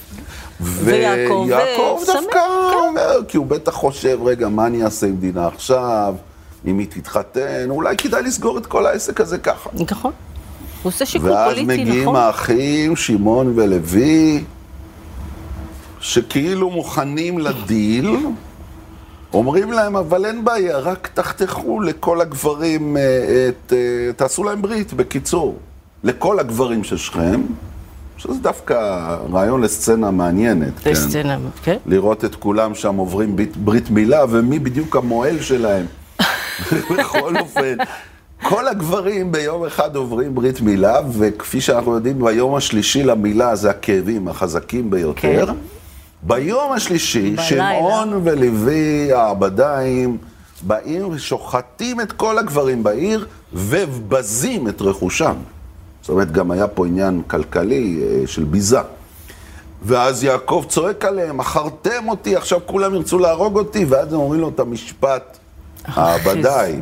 ויעקב, 0.61 1.49
אה, 1.53 1.95
דווקא 2.07 2.31
כן. 2.71 2.77
אומר, 2.89 3.21
כי 3.29 3.37
הוא 3.37 3.47
בטח 3.47 3.73
חושב, 3.73 4.19
רגע, 4.25 4.49
מה 4.49 4.67
אני 4.67 4.85
אעשה 4.85 5.07
עם 5.07 5.17
דינה 5.17 5.47
עכשיו? 5.47 6.15
אם 6.67 6.79
היא 6.79 6.87
תתחתן, 6.91 7.71
אולי 7.71 7.97
כדאי 7.97 8.23
לסגור 8.23 8.59
את 8.59 8.67
כל 8.67 8.87
העסק 8.87 9.21
הזה 9.21 9.39
ככה. 9.39 9.71
נכון. 9.75 10.13
הוא 10.83 10.91
עושה 10.91 11.07
שיקול 11.07 11.31
ואז 11.31 11.49
פוליטי, 11.49 11.83
מגיעים 11.83 12.03
נכון? 12.03 12.17
האחים, 12.17 12.97
שמעון 12.97 13.53
ולוי, 13.57 14.45
שכאילו 16.01 16.71
מוכנים 16.71 17.39
לדיל, 17.39 18.17
אומרים 19.33 19.73
להם, 19.73 19.97
אבל 19.97 20.25
אין 20.25 20.45
בעיה, 20.45 20.79
רק 20.79 21.09
תחתכו 21.15 21.81
לכל 21.81 22.21
הגברים, 22.21 22.97
אה, 22.97 23.03
את, 23.49 23.73
אה, 23.73 24.13
תעשו 24.17 24.45
להם 24.45 24.63
ברית, 24.63 24.93
בקיצור. 24.93 25.59
לכל 26.05 26.39
הגברים 26.41 26.85
של 26.85 26.97
שכם, 26.97 27.41
שזה 28.17 28.41
דווקא 28.41 28.75
רעיון 29.33 29.61
לסצנה 29.61 30.11
מעניינת, 30.11 30.79
כן. 30.79 30.95
סצנה, 30.95 31.39
כן? 31.63 31.77
לראות 31.87 32.25
את 32.25 32.35
כולם 32.35 32.75
שם 32.75 32.97
עוברים 32.97 33.37
ברית, 33.37 33.57
ברית 33.57 33.91
מילה, 33.91 34.25
ומי 34.31 34.59
בדיוק 34.59 34.97
המוהל 34.97 35.41
שלהם. 35.41 35.87
בכל 36.99 37.39
אופן, 37.39 37.77
כל 38.43 38.69
הגברים 38.69 39.33
ביום 39.33 39.65
אחד 39.65 39.97
עוברים 39.97 40.35
ברית 40.35 40.61
מילה, 40.61 41.01
וכפי 41.13 41.61
שאנחנו 41.61 41.95
יודעים, 41.95 42.25
ביום 42.25 42.55
השלישי 42.55 43.03
למילה 43.03 43.57
זה 43.57 43.71
הכאבים 43.71 44.29
החזקים 44.29 44.91
ביותר. 44.91 45.47
כן. 45.47 45.53
ביום 46.23 46.73
השלישי. 46.73 47.37
שמעון 47.39 48.21
ולוי 48.25 49.13
העבדיים 49.13 50.19
באים 50.63 51.09
ושוחטים 51.09 52.01
את 52.01 52.13
כל 52.13 52.39
הגברים 52.39 52.83
בעיר 52.83 53.27
ובזים 53.53 54.69
את 54.69 54.81
רכושם. 54.81 55.35
זאת 56.01 56.09
אומרת, 56.09 56.33
גם 56.33 56.51
היה 56.51 56.69
פה 56.69 56.87
עניין 56.87 57.23
כלכלי 57.27 58.03
אה, 58.03 58.27
של 58.27 58.45
ביזה. 58.45 58.81
ואז 59.83 60.25
יעקב 60.25 60.65
צועק 60.69 61.05
עליהם, 61.05 61.37
מכרתם 61.37 62.09
אותי, 62.09 62.37
עכשיו 62.37 62.61
כולם 62.67 62.95
ירצו 62.95 63.19
להרוג 63.19 63.59
אותי, 63.59 63.85
ואז 63.85 64.13
הם 64.13 64.19
אומרים 64.21 64.41
לו 64.41 64.49
את 64.49 64.61
המשפט 64.61 65.39
העבדי. 65.85 66.81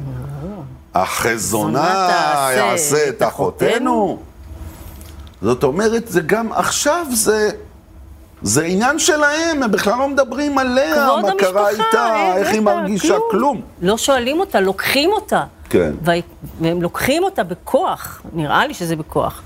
החזונה 0.95 2.09
יעשה 2.57 3.09
את 3.09 3.23
אחותנו? 3.23 4.19
זאת 5.43 5.63
אומרת, 5.63 6.09
זה 6.09 6.21
גם 6.21 6.53
עכשיו 6.53 7.07
זה... 7.13 7.51
זה 8.43 8.65
עניין 8.65 8.99
שלהם, 8.99 9.63
הם 9.63 9.71
בכלל 9.71 9.99
לא 9.99 10.09
מדברים 10.09 10.59
עליה, 10.59 11.09
מה 11.23 11.31
קרה 11.39 11.69
המשפחה, 11.69 11.85
איתה, 11.87 12.17
אין, 12.17 12.37
איך 12.37 12.49
היא 12.49 12.61
מרגישה, 12.61 13.15
כלום. 13.31 13.61
לא 13.83 13.97
שואלים 13.97 14.41
אותה, 14.41 14.61
לוקחים 14.61 15.11
אותה. 15.13 15.45
כן. 15.69 15.93
והם 16.61 16.83
לוקחים 16.83 17.23
אותה 17.23 17.45
בכוח, 17.45 18.23
נראה 18.33 18.67
לי 18.67 18.75
שזה 18.75 18.97
בכוח. 18.97 19.43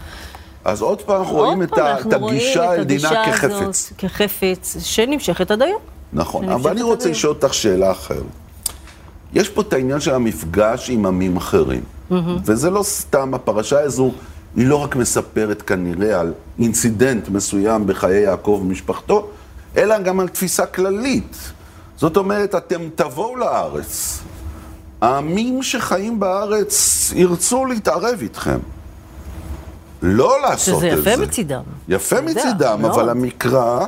אז 0.64 0.83
עוד 0.83 1.03
פעם 1.03 1.20
אנחנו 1.20 1.37
רואים 1.37 1.62
את 1.62 1.79
הגישה 2.12 2.74
אל 2.74 2.85
דינה 2.85 3.24
כחפץ. 3.26 3.92
כחפץ, 3.98 4.76
שנמשכת 4.81 5.50
עד 5.50 5.62
היום. 5.62 5.81
נכון, 6.12 6.48
אבל 6.48 6.70
אני 6.70 6.83
רוצה. 6.83 7.11
לשאול 7.11 7.33
אותך 7.33 7.55
שאלה 7.55 7.90
אחרת. 7.90 8.22
יש 9.35 9.48
פה 9.48 9.61
את 9.61 9.72
העניין 9.72 10.00
של 10.00 10.14
המפגש 10.14 10.90
עם 10.90 11.07
עמים 11.07 11.37
אחרים, 11.37 11.83
וזה 12.44 12.70
לא 12.70 12.83
סתם, 12.83 13.35
הפרשה 13.35 13.81
הזו, 13.81 14.12
היא 14.57 14.67
לא 14.67 14.77
רק 14.77 14.97
מספרת 14.97 15.63
כנראה 15.63 16.21
על 16.21 16.33
אינצידנט 16.59 17.29
מסוים 17.29 17.87
בחיי 17.87 18.21
יעקב 18.21 18.61
ומשפחתו, 18.63 19.29
אלא 19.77 19.99
גם 19.99 20.21
על 20.21 20.29
תפיסה 20.29 20.67
כללית. 20.67 21.37
זאת 21.97 22.17
אומרת, 22.17 22.55
אתם 22.55 22.81
תבואו 22.95 23.37
לארץ, 23.37 24.21
העמים 25.01 25.63
שחיים 25.63 26.21
בארץ 26.21 27.13
ירצו 27.17 27.65
להתערב 27.65 28.19
איתכם. 28.23 28.59
לא 30.03 30.39
לעשות 30.43 30.79
שזה 30.79 30.93
את 30.93 31.03
זה. 31.03 31.11
יפה 31.11 31.23
מצידם. 31.23 31.63
יפה 31.89 32.17
יודע, 32.17 32.31
מצידם, 32.31 32.79
מאוד. 32.81 32.93
אבל 32.93 33.09
המקרא, 33.09 33.87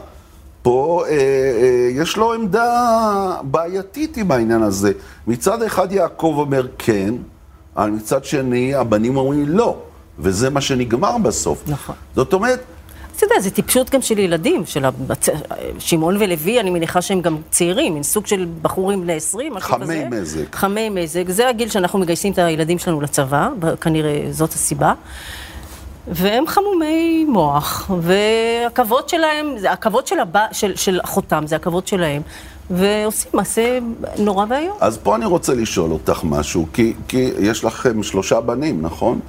פה 0.63 1.05
אה, 1.09 1.13
אה, 1.13 1.89
יש 1.93 2.17
לו 2.17 2.33
עמדה 2.33 3.37
בעייתית 3.43 4.17
עם 4.17 4.31
העניין 4.31 4.63
הזה. 4.63 4.93
מצד 5.27 5.63
אחד 5.63 5.93
יעקב 5.93 6.35
אומר 6.39 6.67
כן, 6.79 7.15
אבל 7.77 7.91
מצד 7.91 8.25
שני 8.25 8.75
הבנים 8.75 9.17
אומרים 9.17 9.49
לא, 9.49 9.77
וזה 10.19 10.51
מה 10.51 10.61
שנגמר 10.61 11.19
בסוף. 11.19 11.63
נכון. 11.67 11.95
זאת 12.17 12.33
אומרת, 12.33 12.61
אתה 13.17 13.25
יודע, 13.25 13.41
זה 13.41 13.51
טיפשות 13.51 13.91
גם 13.91 14.03
של 14.03 14.19
ילדים, 14.19 14.67
של. 14.67 14.85
שמעון 15.79 16.17
ולוי, 16.17 16.61
אני 16.61 16.71
מניחה 16.71 17.03
שהם 17.03 17.21
גם 17.21 17.37
צעירים, 17.51 17.95
מין 17.95 18.03
סוג 18.03 18.27
של 18.27 18.47
בחורים 18.63 19.01
בני 19.01 19.13
20, 19.13 19.55
משהו 19.55 19.69
חמי 19.69 19.85
כזה. 19.85 20.07
מזג. 20.11 20.45
חמי 20.53 20.89
מזג. 20.89 21.31
זה 21.31 21.49
הגיל 21.49 21.69
שאנחנו 21.69 21.99
מגייסים 21.99 22.33
את 22.33 22.39
הילדים 22.39 22.79
שלנו 22.79 23.01
לצבא, 23.01 23.49
כנראה 23.81 24.27
זאת 24.31 24.53
הסיבה. 24.53 24.95
והם 26.09 26.47
חמומי 26.47 27.25
מוח, 27.29 27.91
והכבוד 28.03 29.09
שלהם, 29.09 29.55
הכבוד 29.71 30.07
של, 30.07 30.19
הבא, 30.19 30.47
של, 30.53 30.77
של 30.77 31.01
אחותם, 31.05 31.45
זה 31.47 31.57
הכבוד 31.57 31.87
שלהם, 31.87 32.23
ועושים 32.71 33.31
מעשה 33.35 33.79
נורא 34.19 34.47
ואיום. 34.49 34.77
אז 34.81 34.99
פה 34.99 35.17
אני 35.17 35.25
רוצה 35.27 35.55
לשאול 35.55 35.93
אותך 35.93 36.21
משהו, 36.25 36.67
כי, 36.73 36.95
כי 37.09 37.31
יש 37.39 37.65
לכם 37.65 38.03
שלושה 38.03 38.41
בנים, 38.41 38.83
נכון? 38.83 39.21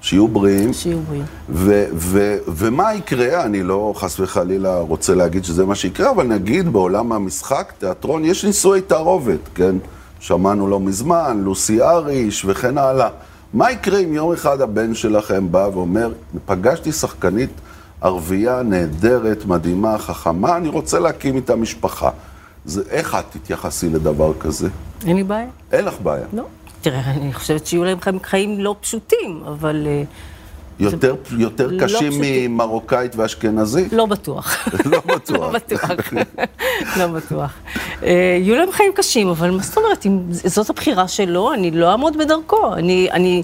שיהיו 0.00 0.28
בריאים. 0.28 0.72
שיהיו 0.72 0.98
בריאים. 1.00 1.24
ו- 1.48 1.84
ו- 1.94 2.36
ומה 2.48 2.94
יקרה, 2.94 3.44
אני 3.44 3.62
לא 3.62 3.92
חס 3.96 4.20
וחלילה 4.20 4.78
רוצה 4.78 5.14
להגיד 5.14 5.44
שזה 5.44 5.66
מה 5.66 5.74
שיקרה, 5.74 6.10
אבל 6.10 6.26
נגיד 6.26 6.68
בעולם 6.72 7.12
המשחק, 7.12 7.72
תיאטרון, 7.78 8.24
יש 8.24 8.44
נישואי 8.44 8.80
תערובת, 8.80 9.38
כן? 9.54 9.76
שמענו 10.20 10.68
לא 10.68 10.80
מזמן, 10.80 11.40
לוסי 11.44 11.82
אריש 11.82 12.44
וכן 12.44 12.78
הלאה. 12.78 13.08
מה 13.54 13.70
יקרה 13.70 13.98
אם 13.98 14.12
יום 14.14 14.32
אחד 14.32 14.60
הבן 14.60 14.94
שלכם 14.94 15.52
בא 15.52 15.68
ואומר, 15.74 16.12
פגשתי 16.46 16.92
שחקנית 16.92 17.50
ערבייה 18.00 18.62
נהדרת, 18.62 19.46
מדהימה, 19.46 19.98
חכמה, 19.98 20.56
אני 20.56 20.68
רוצה 20.68 20.98
להקים 20.98 21.36
איתה 21.36 21.56
משפחה. 21.56 22.10
זה, 22.64 22.82
איך 22.90 23.14
את 23.14 23.24
תתייחסי 23.30 23.88
לדבר 23.88 24.32
כזה? 24.40 24.68
אין 25.06 25.16
לי 25.16 25.24
בעיה. 25.24 25.46
אין 25.72 25.84
לך 25.84 25.94
בעיה. 26.02 26.26
לא. 26.32 26.44
תראה, 26.90 27.10
אני 27.10 27.32
חושבת 27.32 27.66
שיהיו 27.66 27.84
להם 27.84 27.98
חיים, 28.22 28.60
לא 28.60 28.76
פשוטים, 28.80 29.42
אבל 29.46 29.86
אה, 29.86 30.02
יותר, 30.80 31.14
יותר 31.38 31.66
לא 31.66 31.84
קשים 31.84 32.10
פשוטים. 32.10 32.54
ממרוקאית 32.54 33.16
ואשכנזית? 33.16 33.92
לא 33.92 34.06
בטוח. 34.06 34.68
לא 34.92 35.00
בטוח. 35.06 35.38
לא 35.38 35.48
בטוח. 35.52 36.12
לא 36.98 37.06
בטוח. 37.06 37.52
אה, 38.02 38.38
יהיו 38.40 38.56
להם 38.56 38.72
חיים 38.72 38.92
קשים, 38.94 39.28
אבל 39.28 39.50
מה 39.50 39.62
זאת 39.62 39.76
אומרת, 39.78 40.06
אם 40.06 40.18
זאת 40.30 40.70
הבחירה 40.70 41.08
שלו, 41.08 41.52
אני 41.52 41.70
לא 41.70 41.90
אעמוד 41.90 42.16
בדרכו. 42.16 42.74
אני, 42.74 43.08
אני, 43.12 43.42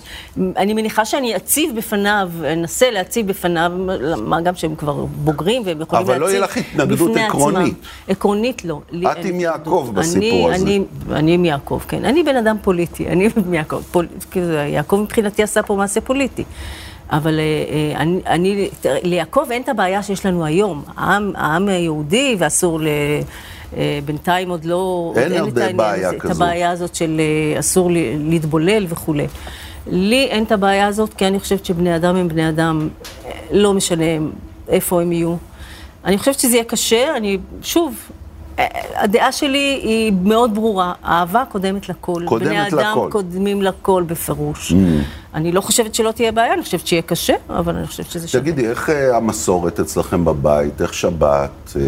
אני 0.57 0.75
מניחה 0.75 1.05
שאני 1.05 1.37
אציב 1.37 1.77
בפניו, 1.77 2.31
אנסה 2.53 2.91
להציב 2.91 3.27
בפניו, 3.27 3.73
מה 4.17 4.41
גם 4.41 4.55
שהם 4.55 4.75
כבר 4.77 5.05
בוגרים 5.05 5.63
והם 5.65 5.81
יכולים 5.81 6.05
אבל 6.05 6.13
להציב 6.15 6.27
לא 6.27 6.31
יהיה 6.31 6.41
לך 6.41 6.57
התנגדות 6.57 7.11
בפני 7.11 7.25
עקרונית. 7.25 7.75
עצמם. 7.75 7.89
עקרונית 8.09 8.65
לא. 8.65 8.81
את 9.13 9.25
עם 9.25 9.41
יעקב. 9.41 9.91
בסיפור 9.95 10.49
אני, 10.49 10.55
הזה. 10.55 10.65
אני, 10.65 10.85
אני 11.13 11.35
עם 11.35 11.45
יעקב, 11.45 11.81
כן. 11.89 12.05
אני 12.05 12.23
בן 12.23 12.37
אדם 12.37 12.57
פוליטי, 12.63 13.09
אני 13.09 13.29
עם 13.47 13.55
יעקב. 13.55 13.81
פול, 13.93 14.07
יעקב 14.69 14.97
מבחינתי 14.97 15.43
עשה 15.43 15.63
פה 15.63 15.77
מעשה 15.77 16.01
פוליטי. 16.01 16.45
אבל 17.11 17.39
אה, 17.39 17.43
אה, 17.43 18.01
אני, 18.01 18.21
אני, 18.27 18.69
ליעקב 18.85 19.47
אין 19.51 19.63
את 19.63 19.69
הבעיה 19.69 20.03
שיש 20.03 20.27
לנו 20.27 20.45
היום. 20.45 20.83
העם, 20.97 21.33
העם 21.35 21.69
היהודי, 21.69 22.37
ואסור 22.39 22.81
ל... 22.81 22.87
אה, 23.77 23.99
בינתיים 24.05 24.51
עוד 24.51 24.65
לא... 24.65 25.13
אין 25.17 25.49
את 25.49 25.57
העניין 25.57 25.77
בעיה 25.77 26.09
הזה, 26.09 26.17
את 26.17 26.23
כזאת. 26.23 26.37
הבעיה 26.37 26.71
הזאת 26.71 26.95
של 26.95 27.21
אסור 27.59 27.91
להתבולל 28.19 28.87
וכולי. 28.89 29.27
לי 29.87 30.25
אין 30.25 30.45
את 30.45 30.53
הבעיה 30.53 30.87
הזאת, 30.87 31.15
כי 31.15 31.27
אני 31.27 31.41
חושבת 31.41 31.65
שבני 31.65 31.97
אדם 31.97 32.17
הם 32.17 32.29
בני 32.29 32.49
אדם, 32.49 32.89
לא 33.51 33.75
משנה 33.75 34.05
איפה 34.69 35.03
הם 35.03 35.13
יהיו. 35.13 35.37
אני 36.05 36.19
חושבת 36.19 36.39
שזה 36.39 36.55
יהיה 36.55 36.65
קשה, 36.65 37.17
אני, 37.17 37.39
שוב, 37.63 38.11
הדעה 38.95 39.33
שלי 39.33 39.81
היא 39.83 40.13
מאוד 40.23 40.55
ברורה, 40.55 40.93
אהבה 41.05 41.45
קודמת 41.49 41.89
לכל. 41.89 42.23
קודמת 42.27 42.49
בני 42.49 42.67
לכל. 42.67 42.81
אדם 42.81 43.11
קודמים 43.11 43.63
לכל 43.63 44.05
בפירוש. 44.07 44.73
Mm. 44.73 44.75
אני 45.35 45.53
לא 45.53 45.61
חושבת 45.61 45.95
שלא 45.95 46.11
תהיה 46.11 46.33
בעיה, 46.33 46.55
אני 46.55 46.63
חושבת 46.63 46.87
שיהיה 46.87 47.03
קשה, 47.03 47.35
אבל 47.51 47.77
אני 47.77 47.87
חושבת 47.87 48.11
שזה 48.11 48.29
שווה. 48.29 48.43
תגידי, 48.43 48.69
איך 48.69 48.91
אה, 48.91 49.17
המסורת 49.17 49.81
אצלכם 49.81 50.25
בבית? 50.25 50.83
איך 50.83 50.95
שבת? 50.95 51.51
אה, 51.77 51.83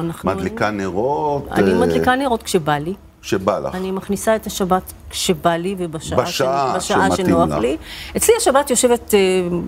אנחנו- 0.00 0.30
מדליקה 0.30 0.70
נרות? 0.70 1.48
אני 1.52 1.72
אה, 1.72 1.78
מדליקה 1.80 2.14
נרות 2.16 2.42
כשבא 2.42 2.78
לי. 2.78 2.94
שבא 3.22 3.58
לך. 3.58 3.74
אני 3.74 3.90
מכניסה 3.90 4.36
את 4.36 4.46
השבת 4.46 4.92
כשבא 5.10 5.50
לי 5.50 5.74
ובשעה 5.78 6.22
בשעה 6.22 6.74
ש... 6.80 6.84
בשעה 6.84 7.08
שמתאים 7.08 7.26
שנוח 7.26 7.48
לך. 7.48 7.58
לי. 7.58 7.76
אצלי 8.16 8.34
השבת 8.38 8.70
יושבת 8.70 9.14
אה, 9.14 9.18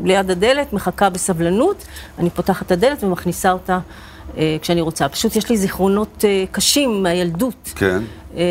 ליד 0.04 0.30
הדלת, 0.30 0.72
מחכה 0.72 1.10
בסבלנות, 1.10 1.84
אני 2.18 2.30
פותחת 2.30 2.66
את 2.66 2.72
הדלת 2.72 3.04
ומכניסה 3.04 3.52
אותה 3.52 3.78
כשאני 4.62 4.80
רוצה. 4.80 5.08
פשוט 5.08 5.36
יש 5.36 5.50
לי 5.50 5.56
זיכרונות 5.56 6.24
אה, 6.24 6.44
קשים 6.50 7.02
מהילדות. 7.02 7.72
כן. 7.76 8.02
אה, 8.36 8.42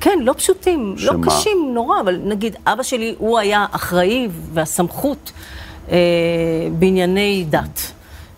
כן, 0.00 0.18
לא 0.22 0.32
פשוטים, 0.36 0.94
לא 0.98 1.12
שמה? 1.12 1.26
קשים 1.26 1.70
נורא, 1.74 2.00
אבל 2.00 2.20
נגיד, 2.24 2.56
אבא 2.66 2.82
שלי, 2.82 3.14
הוא 3.18 3.38
היה 3.38 3.66
אחראי 3.70 4.28
והסמכות 4.52 5.32
אה, 5.90 5.96
בענייני 6.78 7.44
דת. 7.50 7.92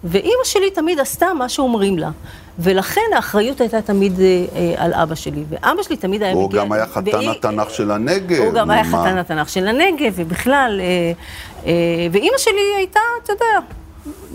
ואימא 0.05 0.45
שלי 0.45 0.71
תמיד 0.71 1.01
עשתה 1.01 1.27
מה 1.39 1.49
שאומרים 1.49 1.99
לה. 1.99 2.11
ולכן 2.59 3.01
האחריות 3.17 3.61
הייתה 3.61 3.83
תמיד 3.83 4.21
אה, 4.21 4.45
אה, 4.57 4.75
על 4.77 4.95
אבא 4.95 5.15
שלי. 5.15 5.45
ואבא 5.51 5.83
שלי 5.83 5.97
תמיד 5.97 6.23
היה 6.23 6.33
הוא 6.33 6.49
מגיע... 6.49 6.61
גם 6.61 6.73
היה 6.73 6.87
חתן 6.87 7.15
והיא- 7.17 7.31
התנ"ך 7.31 7.71
של 7.71 7.91
הנגב. 7.91 8.43
הוא 8.43 8.53
גם 8.53 8.71
היה? 8.71 8.85
חתן 8.85 9.19
התנ"ך 9.19 9.49
של 9.49 9.69
הנגב, 9.69 10.13
ובכלל, 10.17 10.81
אה, 10.81 11.13
אה, 11.67 11.73
ואימא 12.13 12.39
שלי 12.39 12.61
הייתה, 12.77 13.01
אתה 13.25 13.33
יודע, 13.33 13.45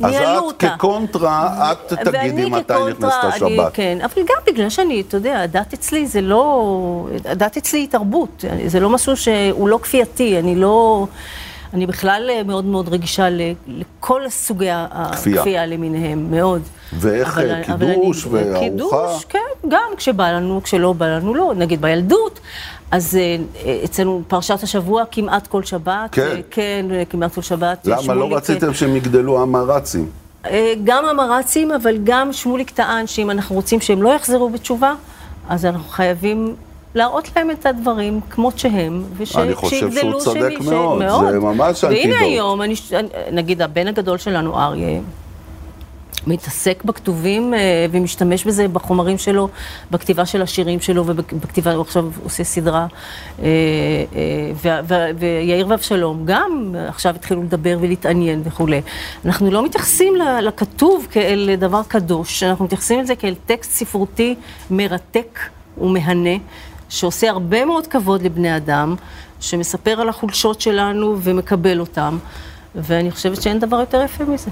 אז 0.03 0.11
ניהלו 0.11 0.37
את 0.39 0.43
אותה. 0.43 0.69
כקונטרה, 0.77 1.71
את 1.71 1.93
תגידי 1.93 2.45
מתי 2.49 2.73
נכנסת 2.89 3.15
השבת. 3.23 3.73
כן, 3.73 3.97
אבל 4.03 4.13
גם 4.23 4.41
בגלל 4.53 4.69
שאני, 4.69 5.01
אתה 5.01 5.17
יודע, 5.17 5.39
הדת 5.41 5.73
אצלי 5.73 6.07
זה 6.07 6.21
לא... 6.21 6.67
הדת 7.25 7.57
אצלי 7.57 7.79
היא 7.79 7.87
תרבות, 7.89 8.45
זה 8.67 8.79
לא 8.79 8.89
משהו 8.89 9.17
שהוא 9.17 9.69
לא 9.69 9.79
כפייתי, 9.81 10.39
אני 10.39 10.55
לא... 10.55 11.07
אני 11.73 11.85
בכלל 11.85 12.29
מאוד 12.45 12.65
מאוד 12.65 12.89
רגישה 12.89 13.27
לכל 13.67 14.21
סוגי 14.29 14.65
כפייה. 15.11 15.37
הכפייה 15.39 15.65
למיניהם, 15.65 16.31
מאוד. 16.31 16.61
ואיך, 16.93 17.37
אבל- 17.37 17.49
אה, 17.51 17.73
אבל 17.73 17.85
אני- 17.85 17.95
קידוש 17.95 18.25
וארוחה? 18.25 18.59
קידוש, 18.59 19.25
כן, 19.29 19.39
גם 19.69 19.89
כשבא 19.97 20.31
לנו, 20.31 20.61
כשלא 20.63 20.93
בא 20.93 21.05
לנו, 21.05 21.35
לא. 21.35 21.53
נגיד 21.55 21.81
בילדות, 21.81 22.39
אז 22.91 23.17
אה, 23.19 23.37
אצלנו 23.85 24.21
פרשת 24.27 24.63
השבוע 24.63 25.03
כמעט 25.11 25.47
כל 25.47 25.63
שבת. 25.63 26.09
כן. 26.11 26.21
אה, 26.21 26.39
כן, 26.51 26.85
אה, 26.91 27.03
כמעט 27.09 27.33
כל 27.35 27.41
שבת. 27.41 27.77
למה 27.85 28.13
לא 28.13 28.35
רציתם 28.35 28.73
שהם 28.73 28.95
יגדלו 28.95 29.41
המרצים? 29.41 30.09
גם 30.83 31.05
המרצים, 31.05 31.71
אבל 31.71 31.97
גם 32.03 32.33
שמוליק 32.33 32.69
טען 32.69 33.07
שאם 33.07 33.31
אנחנו 33.31 33.55
רוצים 33.55 33.81
שהם 33.81 34.03
לא 34.03 34.09
יחזרו 34.09 34.49
בתשובה, 34.49 34.93
אז 35.49 35.65
אנחנו 35.65 35.89
חייבים 35.89 36.55
להראות 36.95 37.29
להם 37.35 37.51
את 37.51 37.65
הדברים 37.65 38.19
כמות 38.29 38.59
שהם, 38.59 39.03
אני 39.35 39.55
חושב 39.55 39.77
שהוא 39.77 39.89
ושיגדלו 39.89 40.19
צודק 40.19 40.53
ש- 40.61 40.65
מאוד, 40.65 41.03
זה 41.31 41.39
ממש 41.39 41.83
והנה 41.83 41.95
אנטידוט. 41.97 42.21
היום, 42.21 42.61
אני, 42.61 42.75
נגיד 43.31 43.61
הבן 43.61 43.87
הגדול 43.87 44.17
שלנו, 44.17 44.59
אריה, 44.59 44.99
מתעסק 46.27 46.83
בכתובים 46.83 47.53
אה, 47.53 47.85
ומשתמש 47.91 48.45
בזה 48.45 48.67
בחומרים 48.67 49.17
שלו, 49.17 49.49
בכתיבה 49.91 50.25
של 50.25 50.41
השירים 50.41 50.79
שלו 50.79 51.03
ובכתיבה, 51.05 51.73
הוא 51.73 51.81
עכשיו 51.81 52.09
עושה 52.23 52.43
סדרה. 52.43 52.87
אה, 53.41 53.45
אה, 54.65 54.81
ויאיר 55.19 55.67
ואבשלום 55.69 56.21
גם 56.25 56.75
עכשיו 56.87 57.15
התחילו 57.15 57.43
לדבר 57.43 57.77
ולהתעניין 57.81 58.41
וכולי. 58.45 58.81
אנחנו 59.25 59.51
לא 59.51 59.65
מתייחסים 59.65 60.13
לכתוב 60.41 61.07
כאל 61.11 61.49
דבר 61.59 61.81
קדוש, 61.87 62.43
אנחנו 62.43 62.65
מתייחסים 62.65 62.99
לזה 62.99 63.15
כאל 63.15 63.35
טקסט 63.45 63.71
ספרותי 63.71 64.35
מרתק 64.71 65.39
ומהנה, 65.77 66.35
שעושה 66.89 67.29
הרבה 67.29 67.65
מאוד 67.65 67.87
כבוד 67.87 68.21
לבני 68.21 68.57
אדם, 68.57 68.95
שמספר 69.39 70.01
על 70.01 70.09
החולשות 70.09 70.61
שלנו 70.61 71.17
ומקבל 71.19 71.79
אותם, 71.79 72.17
ואני 72.75 73.11
חושבת 73.11 73.41
שאין 73.41 73.59
דבר 73.59 73.79
יותר 73.79 74.01
יפה 74.05 74.23
מזה. 74.23 74.49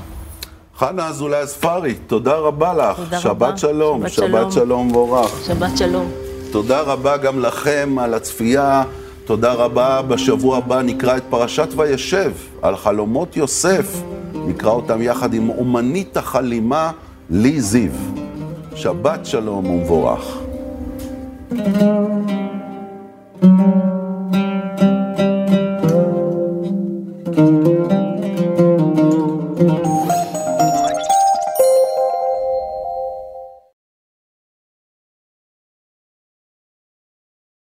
חנה 0.78 1.08
אזולאי 1.08 1.40
הספרי, 1.40 1.94
תודה 1.94 2.36
רבה 2.36 2.74
לך. 2.74 2.98
תודה 2.98 3.20
שבת 3.20 3.42
רבה. 3.42 3.58
שלום, 3.58 4.10
שבת 4.10 4.12
שבת 4.12 4.52
שלום. 4.52 4.88
מבורך. 4.88 5.32
שבת 5.46 5.78
שלום. 5.78 6.12
תודה 6.52 6.82
רבה 6.82 7.18
גם 7.18 7.40
לכם 7.40 7.96
על 8.00 8.14
הצפייה. 8.14 8.84
תודה 9.26 9.54
רבה. 9.54 10.02
בשבוע 10.02 10.58
הבא 10.58 10.82
נקרא 10.82 11.18
את 11.18 11.24
פרשת 11.30 11.68
וישב 11.76 12.32
על 12.62 12.76
חלומות 12.76 13.38
יוסף. 13.38 14.02
נקרא 14.34 14.72
אותם 14.72 15.02
יחד 15.02 15.34
עם 15.34 15.50
אומנית 15.50 16.18
החלימה 16.18 16.92
לי 17.30 17.62
זיו. 17.62 17.92
שבת 18.76 19.26
שלום 19.26 19.66
ומבורך. 19.66 20.38
thank 23.42 23.60
you 23.60 24.05